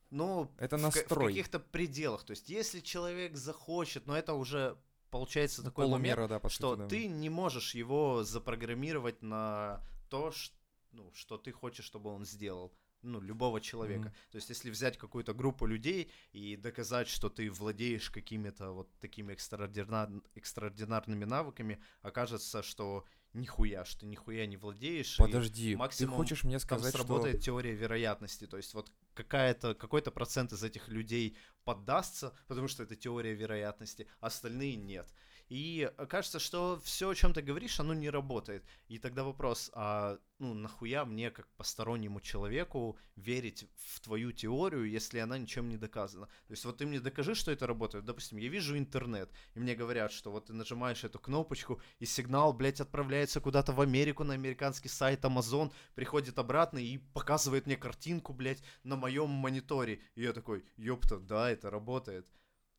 [0.10, 1.28] Ну, Это в ка- в, настрой.
[1.34, 2.24] каких-то пределах.
[2.24, 4.78] То есть если человек захочет, но это уже
[5.10, 6.88] получается такой момент, Полумера, да, по что сути, да.
[6.88, 10.52] ты не можешь его запрограммировать на то, ш-
[10.91, 12.74] ну, что ты хочешь, чтобы он сделал.
[13.03, 14.05] Ну, любого человека.
[14.05, 14.13] Мгм.
[14.31, 19.33] То есть, если взять какую-то группу людей и доказать, что ты владеешь какими-то вот такими
[19.33, 25.17] экстраординар- экстраординарными навыками, окажется, что нихуя, что ты нихуя не владеешь.
[25.17, 26.99] Подожди, максимум ты хочешь мне там сказать, что...
[26.99, 28.47] сработает теория вероятности.
[28.47, 34.07] То есть вот какая-то, какой-то процент из этих людей поддастся, потому что это теория вероятности,
[34.19, 35.11] остальные нет.
[35.53, 38.65] И кажется, что все, о чем ты говоришь, оно не работает.
[38.87, 45.19] И тогда вопрос, а ну нахуя мне, как постороннему человеку, верить в твою теорию, если
[45.19, 46.25] она ничем не доказана?
[46.47, 48.03] То есть вот ты мне докажи, что это работает.
[48.03, 52.51] Допустим, я вижу интернет, и мне говорят, что вот ты нажимаешь эту кнопочку, и сигнал,
[52.51, 58.33] блядь, отправляется куда-то в Америку на американский сайт Amazon, приходит обратно и показывает мне картинку,
[58.33, 60.01] блядь, на моем мониторе.
[60.15, 62.25] И я такой, ёпта, да, это работает.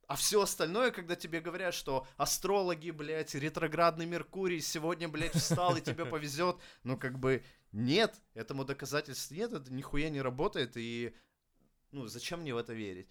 [0.07, 5.81] А все остальное, когда тебе говорят, что астрологи, блядь, ретроградный Меркурий сегодня, блядь, встал и
[5.81, 11.15] тебе повезет, ну как бы нет, этому доказательств нет, это нихуя не работает, и
[11.91, 13.07] ну зачем мне в это верить?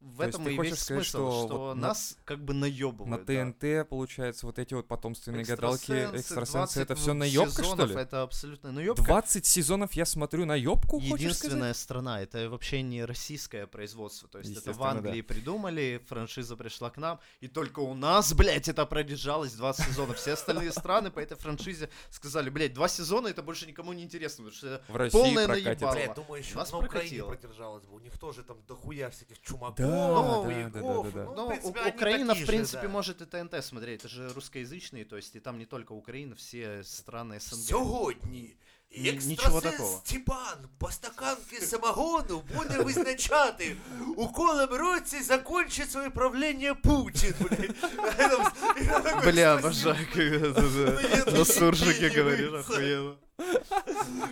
[0.00, 2.16] В То есть этом ты и хочешь весь сказать, смысл, что что, вот на- нас
[2.24, 3.24] как бы На наебывают.
[3.24, 3.44] да.
[3.52, 7.96] ТНТ, получается, вот эти вот потомственные гадалки, Экстрасенсы, это 20 все наебка, что сезонов, ли?
[7.96, 9.02] Это абсолютно наебка.
[9.02, 11.20] 20 сезонов я смотрю наебку, хочешь сказать?
[11.20, 15.08] Единственная страна, это вообще не российское производство, то есть это в Естественно, да.
[15.08, 20.18] Англии придумали, франшиза пришла к нам, и только у нас, блядь, это продержалось 20 сезонов.
[20.18, 24.44] Все остальные страны по этой франшизе сказали, блядь, два сезона это больше никому не интересно,
[24.44, 25.70] потому что это полное прокатится.
[25.86, 25.94] наебало.
[25.94, 26.90] Блядь, думаю, еще Нас на Украине
[27.22, 27.28] прокатило.
[27.28, 27.96] продержалась бы.
[27.96, 30.73] У них тоже там дохуя всяких чумаков, Да, боевиков.
[30.73, 31.23] да, да, да, да.
[31.25, 32.89] Ну, Ну, в принципе, У- они Украина, такие в же, принципе, да.
[32.89, 36.81] может и ТНТ смотреть, это же русскоязычные, то есть и там не только Украина, все
[36.83, 37.59] страны СНГ.
[37.69, 38.55] Сьогодні
[38.97, 40.01] Ні- нічого екстрасенс такого.
[40.05, 43.75] Степан по стаканки самогону буде визначати,
[44.17, 47.33] у колем році закончить своє правління Путін.
[47.39, 47.63] блядь.
[47.63, 49.89] І там- і там такой Бля, спасибо.
[49.91, 52.69] обожаю, когда ты Ну, на суржике ебать, говоришь, ебать.
[52.69, 53.15] охуенно.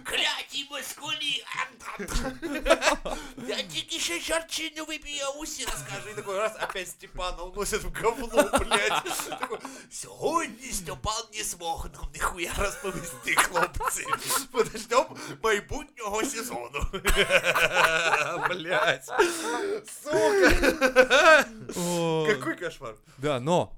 [0.03, 1.43] Кляті москалі!
[3.47, 6.09] Я тільки ще чарчину вип'ю, я усі розкажу.
[6.11, 8.27] І такой раз опять Степана уносять в говно,
[8.59, 9.03] блядь.
[9.39, 9.59] Такой,
[9.91, 14.05] Сьогодні Степан не змог нам ніхуя розповісти, хлопці.
[14.51, 15.05] Подождем
[15.43, 16.85] майбутнього сезону.
[18.49, 19.05] Блядь.
[20.03, 21.45] Сука.
[21.77, 22.95] О, Какой кошмар.
[23.17, 23.71] Да, но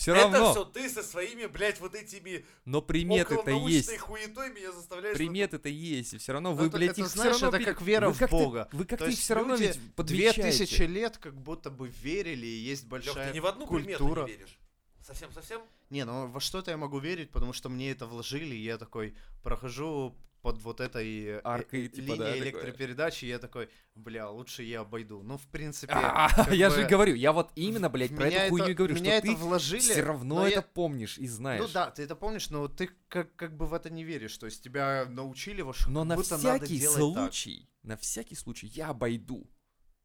[0.00, 3.98] все Это равно, все ты со своими, блядь, вот этими но приметы-то есть.
[3.98, 5.14] хуетой меня заставляешь...
[5.16, 7.56] Приметы-то есть, и все равно Ну, вы, это- блядь, это, их все знаешь, равно...
[7.58, 8.68] это как вера вы в Бога.
[8.72, 10.42] Вы То как-то их все равно ведь Две подмечаете.
[10.42, 14.24] тысячи лет как будто бы верили, и есть Лёх, большая ты ни в одну культура.
[14.24, 14.58] не веришь.
[15.06, 15.60] Совсем-совсем?
[15.90, 19.14] Не, ну во что-то я могу верить, потому что мне это вложили, и я такой
[19.42, 22.62] прохожу под вот этой э, Аркой, э, типа, да, линией такое.
[22.62, 25.22] электропередачи, и я такой, бля, лучше я обойду.
[25.22, 28.96] Ну, в принципе, А, Я же говорю, я вот именно, блядь, про эту хуйню говорю,
[28.96, 31.60] что ты все равно но это помнишь и знаешь.
[31.60, 34.36] Ну да, ты это помнишь, но ты как, бы в это не веришь.
[34.38, 39.46] То есть тебя научили, во что Но на всякий случай, на всякий случай я обойду.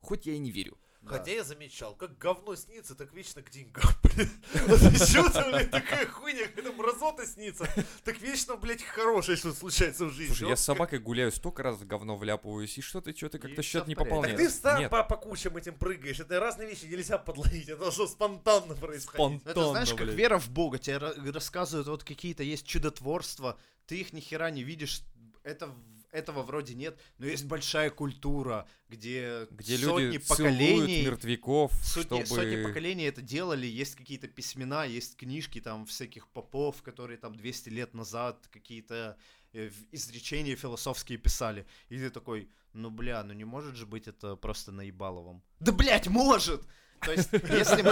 [0.02, 0.78] Хоть я и не верю.
[1.06, 1.18] Да.
[1.20, 4.30] Хотя я замечал, как говно снится, так вечно к деньгам, блин.
[4.68, 7.68] Вот почему-то, блядь, такая хуйня, когда мразота снится,
[8.04, 10.34] так вечно, блядь, хорошее что случается в жизни.
[10.34, 13.84] Слушай, я с собакой гуляю столько раз говно вляпываюсь, и что-то, что-то как-то И счет
[13.84, 14.16] всё не в порядке.
[14.16, 14.72] Так пополняется.
[14.74, 16.20] ты Нет, по, по кучам этим прыгаешь.
[16.20, 17.70] Это разные вещи нельзя подловить.
[17.70, 19.44] Это должно спонтанно происходить.
[19.46, 20.80] Ну, Это знаешь, как вера в Бога.
[20.80, 25.04] Тебе ра- рассказывают, вот какие-то есть чудотворства, ты их ни хера не видишь,
[25.44, 25.70] это,
[26.16, 32.26] этого вроде нет, но есть большая культура, где, где сотни люди поколений, мертвяков, сотни, чтобы...
[32.26, 37.70] сотни поколений это делали, есть какие-то письмена, есть книжки там всяких попов, которые там 200
[37.70, 39.18] лет назад какие-то
[39.54, 41.66] э, изречения философские писали.
[41.90, 45.42] И ты такой, ну бля, ну не может же быть это просто наебаловым.
[45.60, 46.62] Да блять, может!
[47.02, 47.92] То есть, если мы...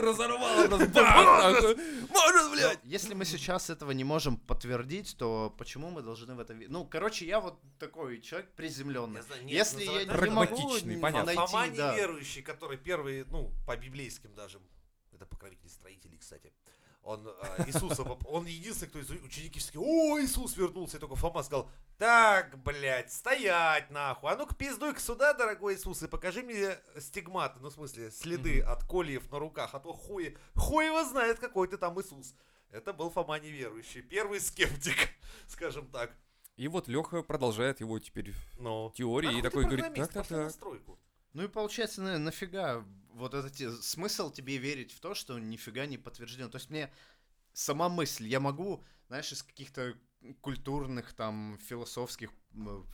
[0.00, 1.76] Разорвало, нахуй.
[2.08, 2.78] Может, блядь!
[2.84, 6.54] Если мы сейчас этого не можем подтвердить, то почему мы должны в это?
[6.54, 9.20] Ну, короче, я вот такой человек приземленный.
[9.44, 14.60] Если я не могу найти, неверующий, который первый, ну, по библейским даже,
[15.12, 16.52] это покровитель строителей, кстати.
[17.06, 21.70] Он а, Иисуса, он единственный, кто из ученики о, Иисус вернулся, и только Фома сказал,
[21.98, 27.68] так, блядь, стоять нахуй, а ну-ка пиздуй-ка сюда, дорогой Иисус, и покажи мне стигматы, ну,
[27.68, 31.76] в смысле, следы от кольев на руках, а то хуй, хуй его знает, какой ты
[31.76, 32.34] там Иисус.
[32.70, 35.10] Это был Фома неверующий, первый скептик,
[35.46, 36.12] скажем так.
[36.56, 40.52] И вот Леха продолжает его теперь Ну, теории Нахуй и такой говорит, так, так, так.
[41.36, 42.82] Ну и получается, на- нафига
[43.12, 46.48] вот этот те- смысл тебе верить в то, что нифига не подтверждено.
[46.48, 46.90] То есть мне
[47.52, 49.94] сама мысль, я могу, знаешь, из каких-то
[50.34, 52.30] культурных, там, философских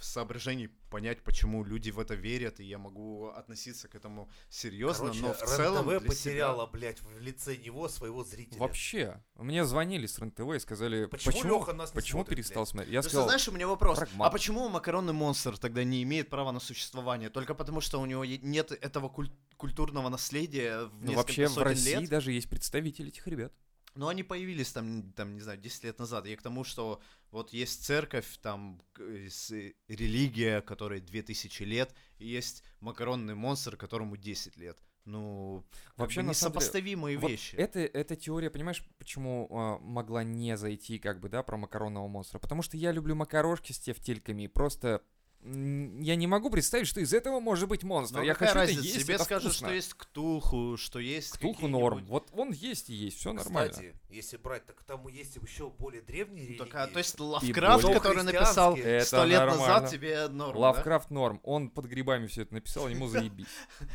[0.01, 5.21] соображений понять, почему люди в это верят, и я могу относиться к этому серьезно, Короче,
[5.23, 8.59] но в целом РЕН-ТВ потеряла, блядь, в лице него своего зрителя.
[8.59, 12.63] Вообще, мне звонили с РЕН-ТВ и сказали, Почему почему, Лёха нас не почему смотрит, перестал
[12.65, 12.69] блядь?
[12.71, 12.93] смотреть.
[12.93, 13.99] Я Просто сказал, знаешь, у меня вопрос.
[13.99, 14.29] прагмат.
[14.29, 17.31] А почему макаронный монстр тогда не имеет права на существование?
[17.31, 21.59] Только потому, что у него нет этого куль- культурного наследия в ну несколько вообще в
[21.59, 22.11] России лет?
[22.11, 23.53] даже есть представители этих ребят.
[23.95, 26.27] Но они появились там, там, не знаю, 10 лет назад.
[26.27, 32.27] Я к тому, что вот есть церковь, там э, э, религия, которой 2000 лет, и
[32.27, 34.79] есть макаронный монстр, которому 10 лет.
[35.05, 35.65] Ну,
[35.97, 37.57] Вообще, самом деле, несопоставимые Вот вещи.
[37.57, 42.39] это, эта теория, понимаешь, почему а, могла не зайти, как бы, да, про макаронного монстра?
[42.39, 45.03] Потому что я люблю макарошки с тефтельками, и просто
[45.45, 48.19] я не могу представить, что из этого может быть монстр.
[48.19, 48.81] Но я хочу разница?
[48.81, 49.67] это есть, Тебе это скажут, вкусно.
[49.69, 52.05] что есть ктулху, что есть Ктулху норм.
[52.07, 53.71] Вот он есть и есть, все нормально.
[53.73, 56.59] Кстати, если брать, так там есть еще более древние религии.
[56.61, 59.67] Ну, так, а, то есть более- Лавкрафт, который написал 100 лет нормально.
[59.67, 60.59] назад, тебе норм, да?
[60.61, 61.41] Лавкрафт норм.
[61.43, 63.47] Он под грибами все это написал, ему заебись.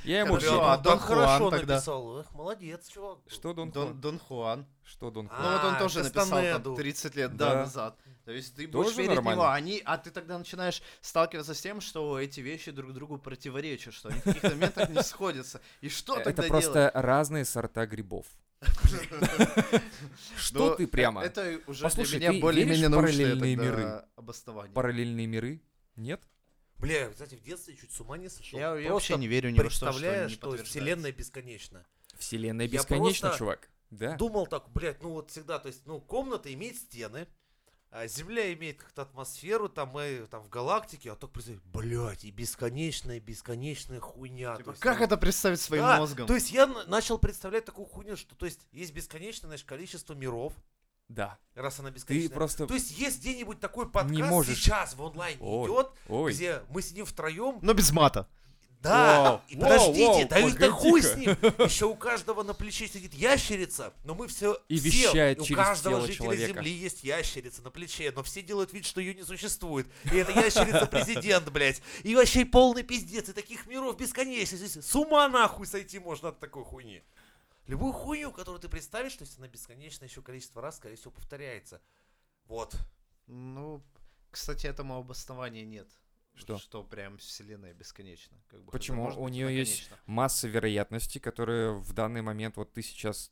[0.04, 1.76] Я ему Хорошо, а он Дон так хорошо Хуан тогда?
[1.76, 2.20] написал.
[2.20, 3.20] Эх, молодец, чувак.
[3.28, 4.02] Что Дон Дон, Хуан?
[4.02, 4.68] Дон Хуан.
[4.90, 5.44] Что Дон А, Хуан?
[5.44, 7.56] Ну вот он тоже написал там 30 лет Да.
[7.56, 8.00] назад.
[8.24, 9.38] То есть ты будешь Тоже верить в нормально.
[9.40, 13.18] него, а они, а ты тогда начинаешь сталкиваться с тем, что эти вещи друг другу
[13.18, 15.62] противоречат, что они в каких-то моментах не сходятся.
[15.82, 18.26] И что Это тогда просто разные сорта грибов.
[20.38, 21.22] Что Но ты прямо?
[21.24, 24.04] Это уже для меня более-менее параллельные миры?
[24.16, 24.74] обоснование.
[24.74, 25.62] Параллельные миры?
[25.96, 26.22] Нет?
[26.78, 28.58] Бля, кстати, в детстве чуть с ума не сошел.
[28.60, 31.86] Я, я вообще не верю ни во что, что представляю, что вселенная бесконечна.
[32.18, 33.70] Вселенная бесконечна, чувак.
[33.90, 34.16] Да?
[34.16, 37.28] Думал так, блядь, ну вот всегда, то есть, ну, комната имеет стены,
[37.90, 42.32] а Земля имеет как-то атмосферу, там мы там в галактике, а так представь, блядь, и
[42.32, 44.58] бесконечная, бесконечная хуйня.
[44.58, 46.28] Типа, есть, как ну, это представить своим да, мозгом?
[46.28, 50.54] То есть я начал представлять такую хуйню, что то есть есть бесконечное знаешь, количество миров,
[51.08, 51.40] Да.
[51.56, 52.36] раз она Ты бесконечная.
[52.36, 52.68] просто...
[52.68, 54.58] То есть есть где-нибудь такой подкаст можешь.
[54.58, 56.34] сейчас в онлайне Ой, идет, Ой.
[56.34, 58.28] где мы сидим втроем, Но без мата.
[58.88, 61.30] Да, Вау, и подождите, вау, да это хуй с ним.
[61.66, 64.60] Еще у каждого на плече сидит ящерица, но мы все...
[64.68, 66.54] И все, вещает у через каждого тело жителя человека.
[66.54, 69.88] Земли есть ящерица на плече, но все делают вид, что ее не существует.
[70.06, 71.82] И эта ящерица президент, блядь.
[72.04, 74.58] И вообще полный пиздец, и таких миров бесконечно.
[74.58, 77.04] Здесь с ума нахуй сойти можно от такой хуйни.
[77.68, 81.82] Любую хуйню, которую ты представишь, то есть она бесконечное еще количество раз, скорее всего, повторяется.
[82.46, 82.76] Вот.
[83.28, 83.84] Ну,
[84.32, 85.88] кстати, этому обоснования нет.
[86.38, 86.58] Что?
[86.58, 88.38] Что прям вселенная бесконечна.
[88.48, 89.04] Как бы, Почему?
[89.04, 93.32] может У нее есть масса вероятностей, которые в данный момент вот ты сейчас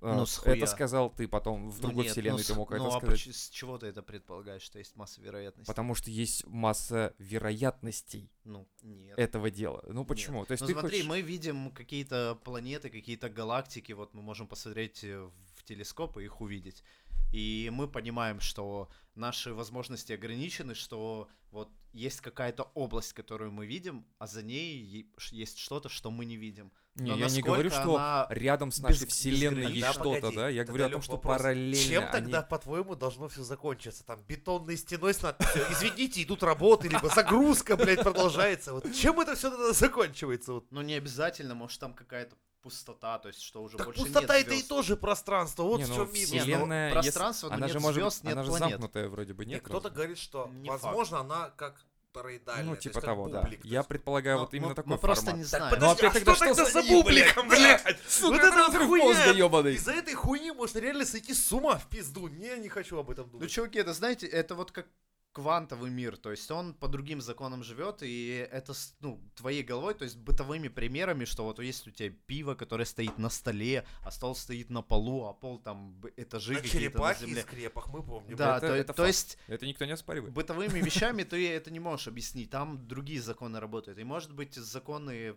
[0.00, 2.70] А, Ну, с это сказал ты потом в Ну другой нет, вселенной ну, ты мог
[2.70, 3.16] ну, это а сказать.
[3.18, 5.66] поч- с чего ты это предполагаешь, что есть масса вероятностей?
[5.66, 9.18] Потому что есть масса вероятностей Ну, нет.
[9.18, 9.82] этого дела.
[9.88, 10.44] Ну почему?
[10.46, 11.06] То есть Ну ты смотри, хочешь...
[11.06, 16.40] мы видим какие-то планеты, какие-то галактики, вот мы можем посмотреть э, в телескоп и их
[16.40, 16.84] увидеть.
[17.32, 21.68] И мы понимаем, что наши возможности ограничены, что вот
[21.98, 26.70] есть какая-то область, которую мы видим, а за ней есть что-то, что мы не видим.
[26.94, 29.86] Не, Но я не говорю, что рядом с нашей без- вселенной безгранична?
[29.86, 30.48] есть что-то, погоди, да?
[30.48, 31.36] Я говорю о том, что вопрос.
[31.38, 34.04] параллельно Чем они- тогда, по-твоему, должно все закончиться?
[34.04, 38.72] Там бетонной стеной с надписью «Извините, идут работы», либо «Загрузка, блядь, продолжается».
[38.72, 40.54] Вот чем это все тогда заканчивается?
[40.54, 40.66] Вот.
[40.72, 44.46] Ну не обязательно, может там какая-то пустота, то есть что уже Так больше пустота нет
[44.48, 45.62] это и тоже пространство.
[45.62, 46.32] Вот Не, в ну, чем минус.
[46.32, 48.70] Ну, Вселенная, если- пространство, но она нет же может, звёзд, нет она же планет.
[48.70, 49.62] замкнутая вроде бы, И нет?
[49.62, 49.94] кто-то разве?
[49.96, 51.80] говорит, что, Не возможно, она как
[52.22, 52.64] тороидальная.
[52.64, 53.42] Ну, то есть типа того, да.
[53.42, 55.38] то Я есть- предполагаю Ну, вот именно мы- такой Мы просто формат.
[55.38, 55.74] не Так знаем.
[55.74, 57.98] подожди, Ну, а опять что тогда что тогда за бубликом, блядь?
[58.08, 59.30] Сука, Вот это хуйня.
[59.32, 59.74] ёбаный.
[59.74, 62.28] Из-за этой хуйни можно реально сойти с ума в пизду.
[62.28, 63.50] Не, не хочу об этом Ну, думать.
[63.50, 64.86] чуваки, это, знаете, это вот как
[65.32, 69.94] квантовый мир, то есть он по другим законам живет, и это, с- ну, твоей головой,
[69.94, 74.10] то есть бытовыми примерами, что вот есть у тебя пиво, которое стоит на столе, а
[74.10, 77.42] стол стоит на полу, а пол там этажи На какие-то на земле.
[77.42, 78.36] скрепах, мы помним.
[78.36, 80.32] Да, Это- то, это то есть Это никто не оспаривает.
[80.34, 83.98] бытовыми вещами ты это не можешь объяснить, там другие законы работают.
[83.98, 85.36] И может быть законы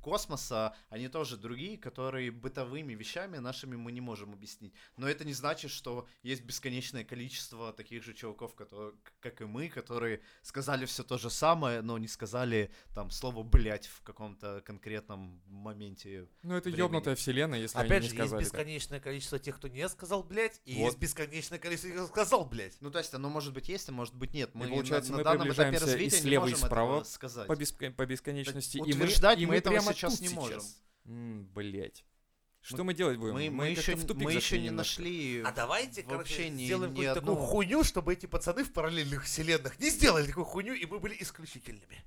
[0.00, 4.74] космоса, они тоже другие, которые бытовыми вещами нашими мы не можем объяснить.
[4.96, 9.68] Но это не значит, что есть бесконечное количество таких же чуваков, которые, как и мы,
[9.68, 15.42] которые сказали все то же самое, но не сказали там слово блять в каком-то конкретном
[15.46, 16.28] моменте.
[16.42, 16.80] Ну, это времени.
[16.80, 18.44] ёбнутая вселенная, если Опять они же, не есть сказали.
[18.44, 18.52] так.
[18.52, 20.86] бесконечное количество тех, кто не сказал, блядь, и Вот.
[20.86, 22.76] есть бесконечное количество тех, кто сказал, блядь.
[22.80, 24.50] Ну, то есть оно может быть есть, а может быть нет.
[24.54, 26.92] Мы получается, на, мы на данном этапе приближаемся и развития не слева, и можем справа
[26.96, 27.46] этого сказать.
[27.46, 28.78] По, беск- по бесконечности.
[28.78, 30.62] Так и мы, утверждать и мы этого прямо сейчас не можем.
[31.54, 32.04] Блять.
[32.62, 33.32] Что мы делать будем?
[33.34, 35.00] Мы, мы, как-то еще, в тупик мы еще не немножко.
[35.00, 38.64] нашли А давайте, вообще короче, ни- сделаем ни какую-то такую одну- хуйню, чтобы эти пацаны
[38.64, 42.04] в параллельных вселенных не сделали такую хуйню, и мы были исключительными.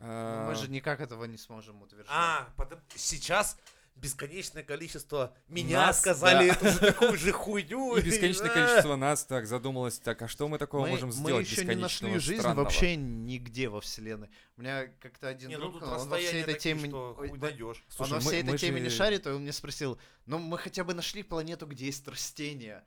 [0.00, 2.08] Ну, А, Мы же никак этого не сможем утверждать.
[2.10, 3.56] А, потом сейчас
[3.94, 6.54] бесконечное количество меня Нас, сказали да.
[6.54, 7.96] эту же такую же хуйню.
[7.96, 11.50] И бесконечное количество нас так задумалось, так, а что мы такого мы, можем мы сделать
[11.50, 12.64] еще не нашли жизнь странного?
[12.64, 14.28] вообще нигде во вселенной.
[14.56, 16.94] У меня как-то один Не, ну друг, тут он во всей этой такие, теме...
[16.94, 17.26] он во
[18.06, 20.94] мы- всей мы этой теме не шарит, и он мне спросил, ну мы хотя бы
[20.94, 22.84] нашли планету, где есть растения.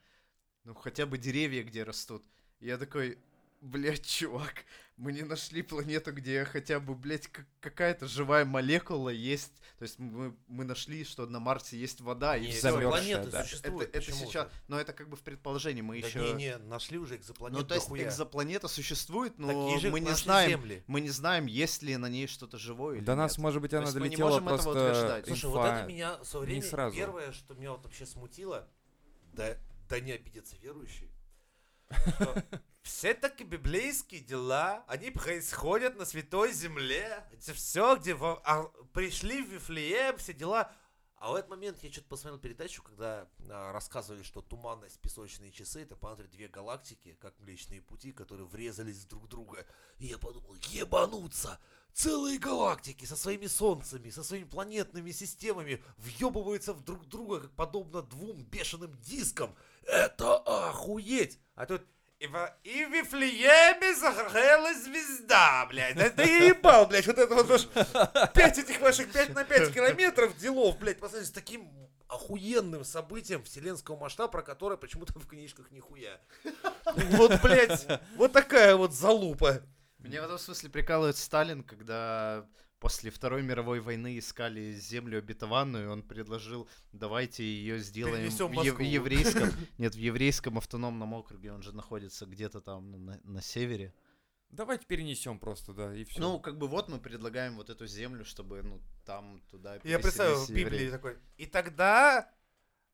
[0.63, 2.23] Ну хотя бы деревья, где растут.
[2.59, 3.17] Я такой,
[3.61, 4.65] блядь, чувак,
[4.97, 9.53] мы не нашли планету, где хотя бы, блядь, как- какая-то живая молекула есть.
[9.77, 13.45] То есть мы, мы нашли, что на Марсе есть вода, и Не, замёрзшая, экзопланеты да.
[13.63, 16.19] Это, это сейчас, но это как бы в предположении, мы Да еще...
[16.19, 20.13] не, не, нашли уже экзопланету Ну, то есть экзопланета существует, но Такие же, мы не
[20.15, 20.83] знаем, Земли.
[20.87, 23.43] мы не знаем, есть ли на ней что-то живое или До нас, нет.
[23.43, 25.25] может быть, она есть мы не долетела можем этого просто утверждать.
[25.27, 25.57] Слушай, инфа.
[25.57, 26.95] вот это меня со временем сразу.
[26.97, 28.67] первое, что меня вот вообще смутило,
[29.33, 29.57] да,
[29.89, 31.11] да не обидятся верующие,
[32.87, 37.23] что все таки библейские дела, они происходят на святой земле.
[37.31, 38.63] Это все, где во- а,
[38.93, 40.71] пришли в Вифлеем, все дела.
[41.19, 45.81] А в этот момент я что-то посмотрел передачу, когда а, рассказывали, что туманность, песочные часы,
[45.81, 49.65] это, по две галактики, как Млечные Пути, которые врезались друг в друга.
[49.97, 51.59] И я подумал, ебануться!
[51.93, 58.03] Целые галактики со своими солнцами, со своими планетными системами въебываются в друг друга, как подобно
[58.03, 59.55] двум бешеным дискам.
[59.83, 61.39] Это охуеть!
[61.55, 61.81] А тут
[62.19, 65.95] и в, Вифлееме загорелась звезда, блядь.
[65.95, 67.67] Да ты ебал, блядь, вот это вот ваш
[68.33, 71.69] пять этих ваших 5 на 5 километров делов, блядь, по с таким
[72.07, 76.19] охуенным событием вселенского масштаба, про которое почему-то в книжках нихуя.
[76.95, 79.61] Вот, блядь, вот такая вот залупа.
[79.99, 82.45] Меня в этом смысле прикалывает Сталин, когда
[82.79, 88.83] после Второй мировой войны искали землю обетованную, он предложил, давайте ее сделаем в Москву.
[88.83, 93.93] еврейском, нет, в еврейском автономном округе, он же находится где-то там ну, на, на севере.
[94.49, 96.21] Давайте перенесем просто, да, и все.
[96.21, 100.45] Ну, как бы вот мы предлагаем вот эту землю, чтобы, ну, там, туда Я представил
[100.45, 101.17] в Библии такой.
[101.35, 102.31] И тогда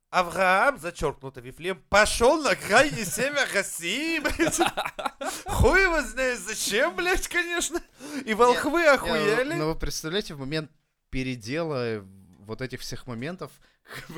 [0.09, 4.19] Авраам, зачеркнуто Вифлеем, пошел на крайний север России.
[5.53, 7.81] Хуй его знает зачем, блядь, конечно.
[8.25, 9.53] И волхвы охуели.
[9.53, 10.71] Ну, вы представляете, в момент
[11.09, 12.03] передела
[12.39, 13.51] вот этих всех моментов,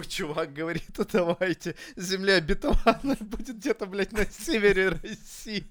[0.08, 5.68] чувак говорит, а давайте, земля обетованная будет где-то, блядь, на севере России.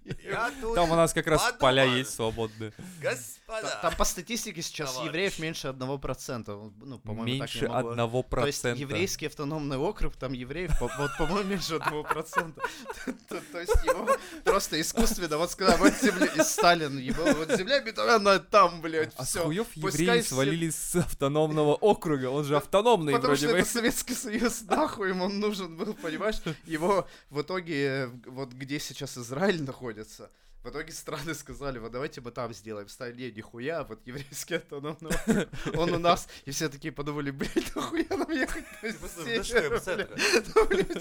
[0.74, 1.58] Там у нас как раз подумал.
[1.60, 2.72] поля есть свободные.
[3.00, 3.78] Господа.
[3.82, 5.08] Там по статистике сейчас Товарищ.
[5.08, 6.52] евреев меньше одного процента.
[6.52, 8.80] Ну, по-моему, Меньше так не могу- одного То есть процента.
[8.80, 12.60] еврейский автономный округ, там евреев, по- вот, по-моему, меньше одного процента.
[13.28, 14.08] То то есть его
[14.44, 19.24] просто искусственно, вот сказал, вот земля, и Сталин, ебал, вот земля обетованная там, блядь, А
[19.24, 19.44] с все.
[19.44, 22.30] хуев Пускай евреи свалились с автономного округа.
[22.30, 23.52] Он же автономный вроде бы.
[23.84, 26.40] Советский Союз, нахуй ему он нужен был, понимаешь?
[26.64, 30.30] Его в итоге, вот где сейчас Израиль находится,
[30.62, 32.88] в итоге страны сказали, вот давайте мы там сделаем.
[32.88, 36.26] Стали, нихуя, вот еврейский автономный округ, он у нас.
[36.46, 38.64] И все такие подумали, блядь, нахуя нам ехать.
[38.82, 38.90] Ну,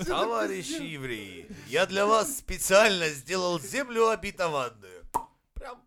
[0.04, 5.06] Товарищи евреи, я для вас специально сделал землю обетованную.
[5.54, 5.82] Прям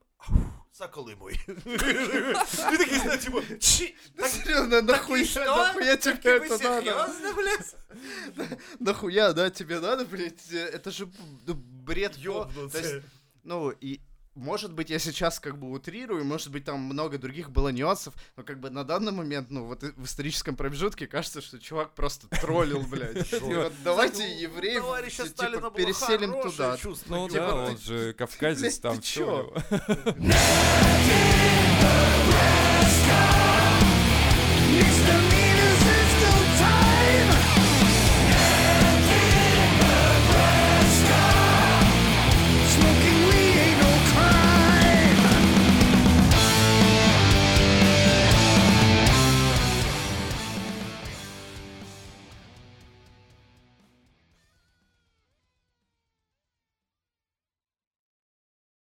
[0.76, 1.34] ау, за Колымой.
[1.46, 5.44] И такие, знаете, типа, «Чи, Да серьезно, нахуя, что?
[5.44, 6.80] нахуя тебе это надо?
[6.82, 8.58] серьезно, блядь?
[8.80, 10.52] Нахуя, да, тебе надо, блядь?
[10.52, 11.08] Э, Это же
[11.46, 12.16] ну, бред.
[12.16, 13.02] Ёбнуться.
[13.44, 14.00] Ну, и
[14.36, 18.42] может быть, я сейчас как бы утрирую, может быть, там много других было нюансов, но
[18.42, 22.82] как бы на данный момент, ну, вот в историческом промежутке кажется, что чувак просто троллил,
[22.82, 23.28] блядь.
[23.84, 24.84] Давайте евреев
[25.16, 26.76] типа, переселим туда.
[27.06, 29.54] Ну да, он же кавказец там чё?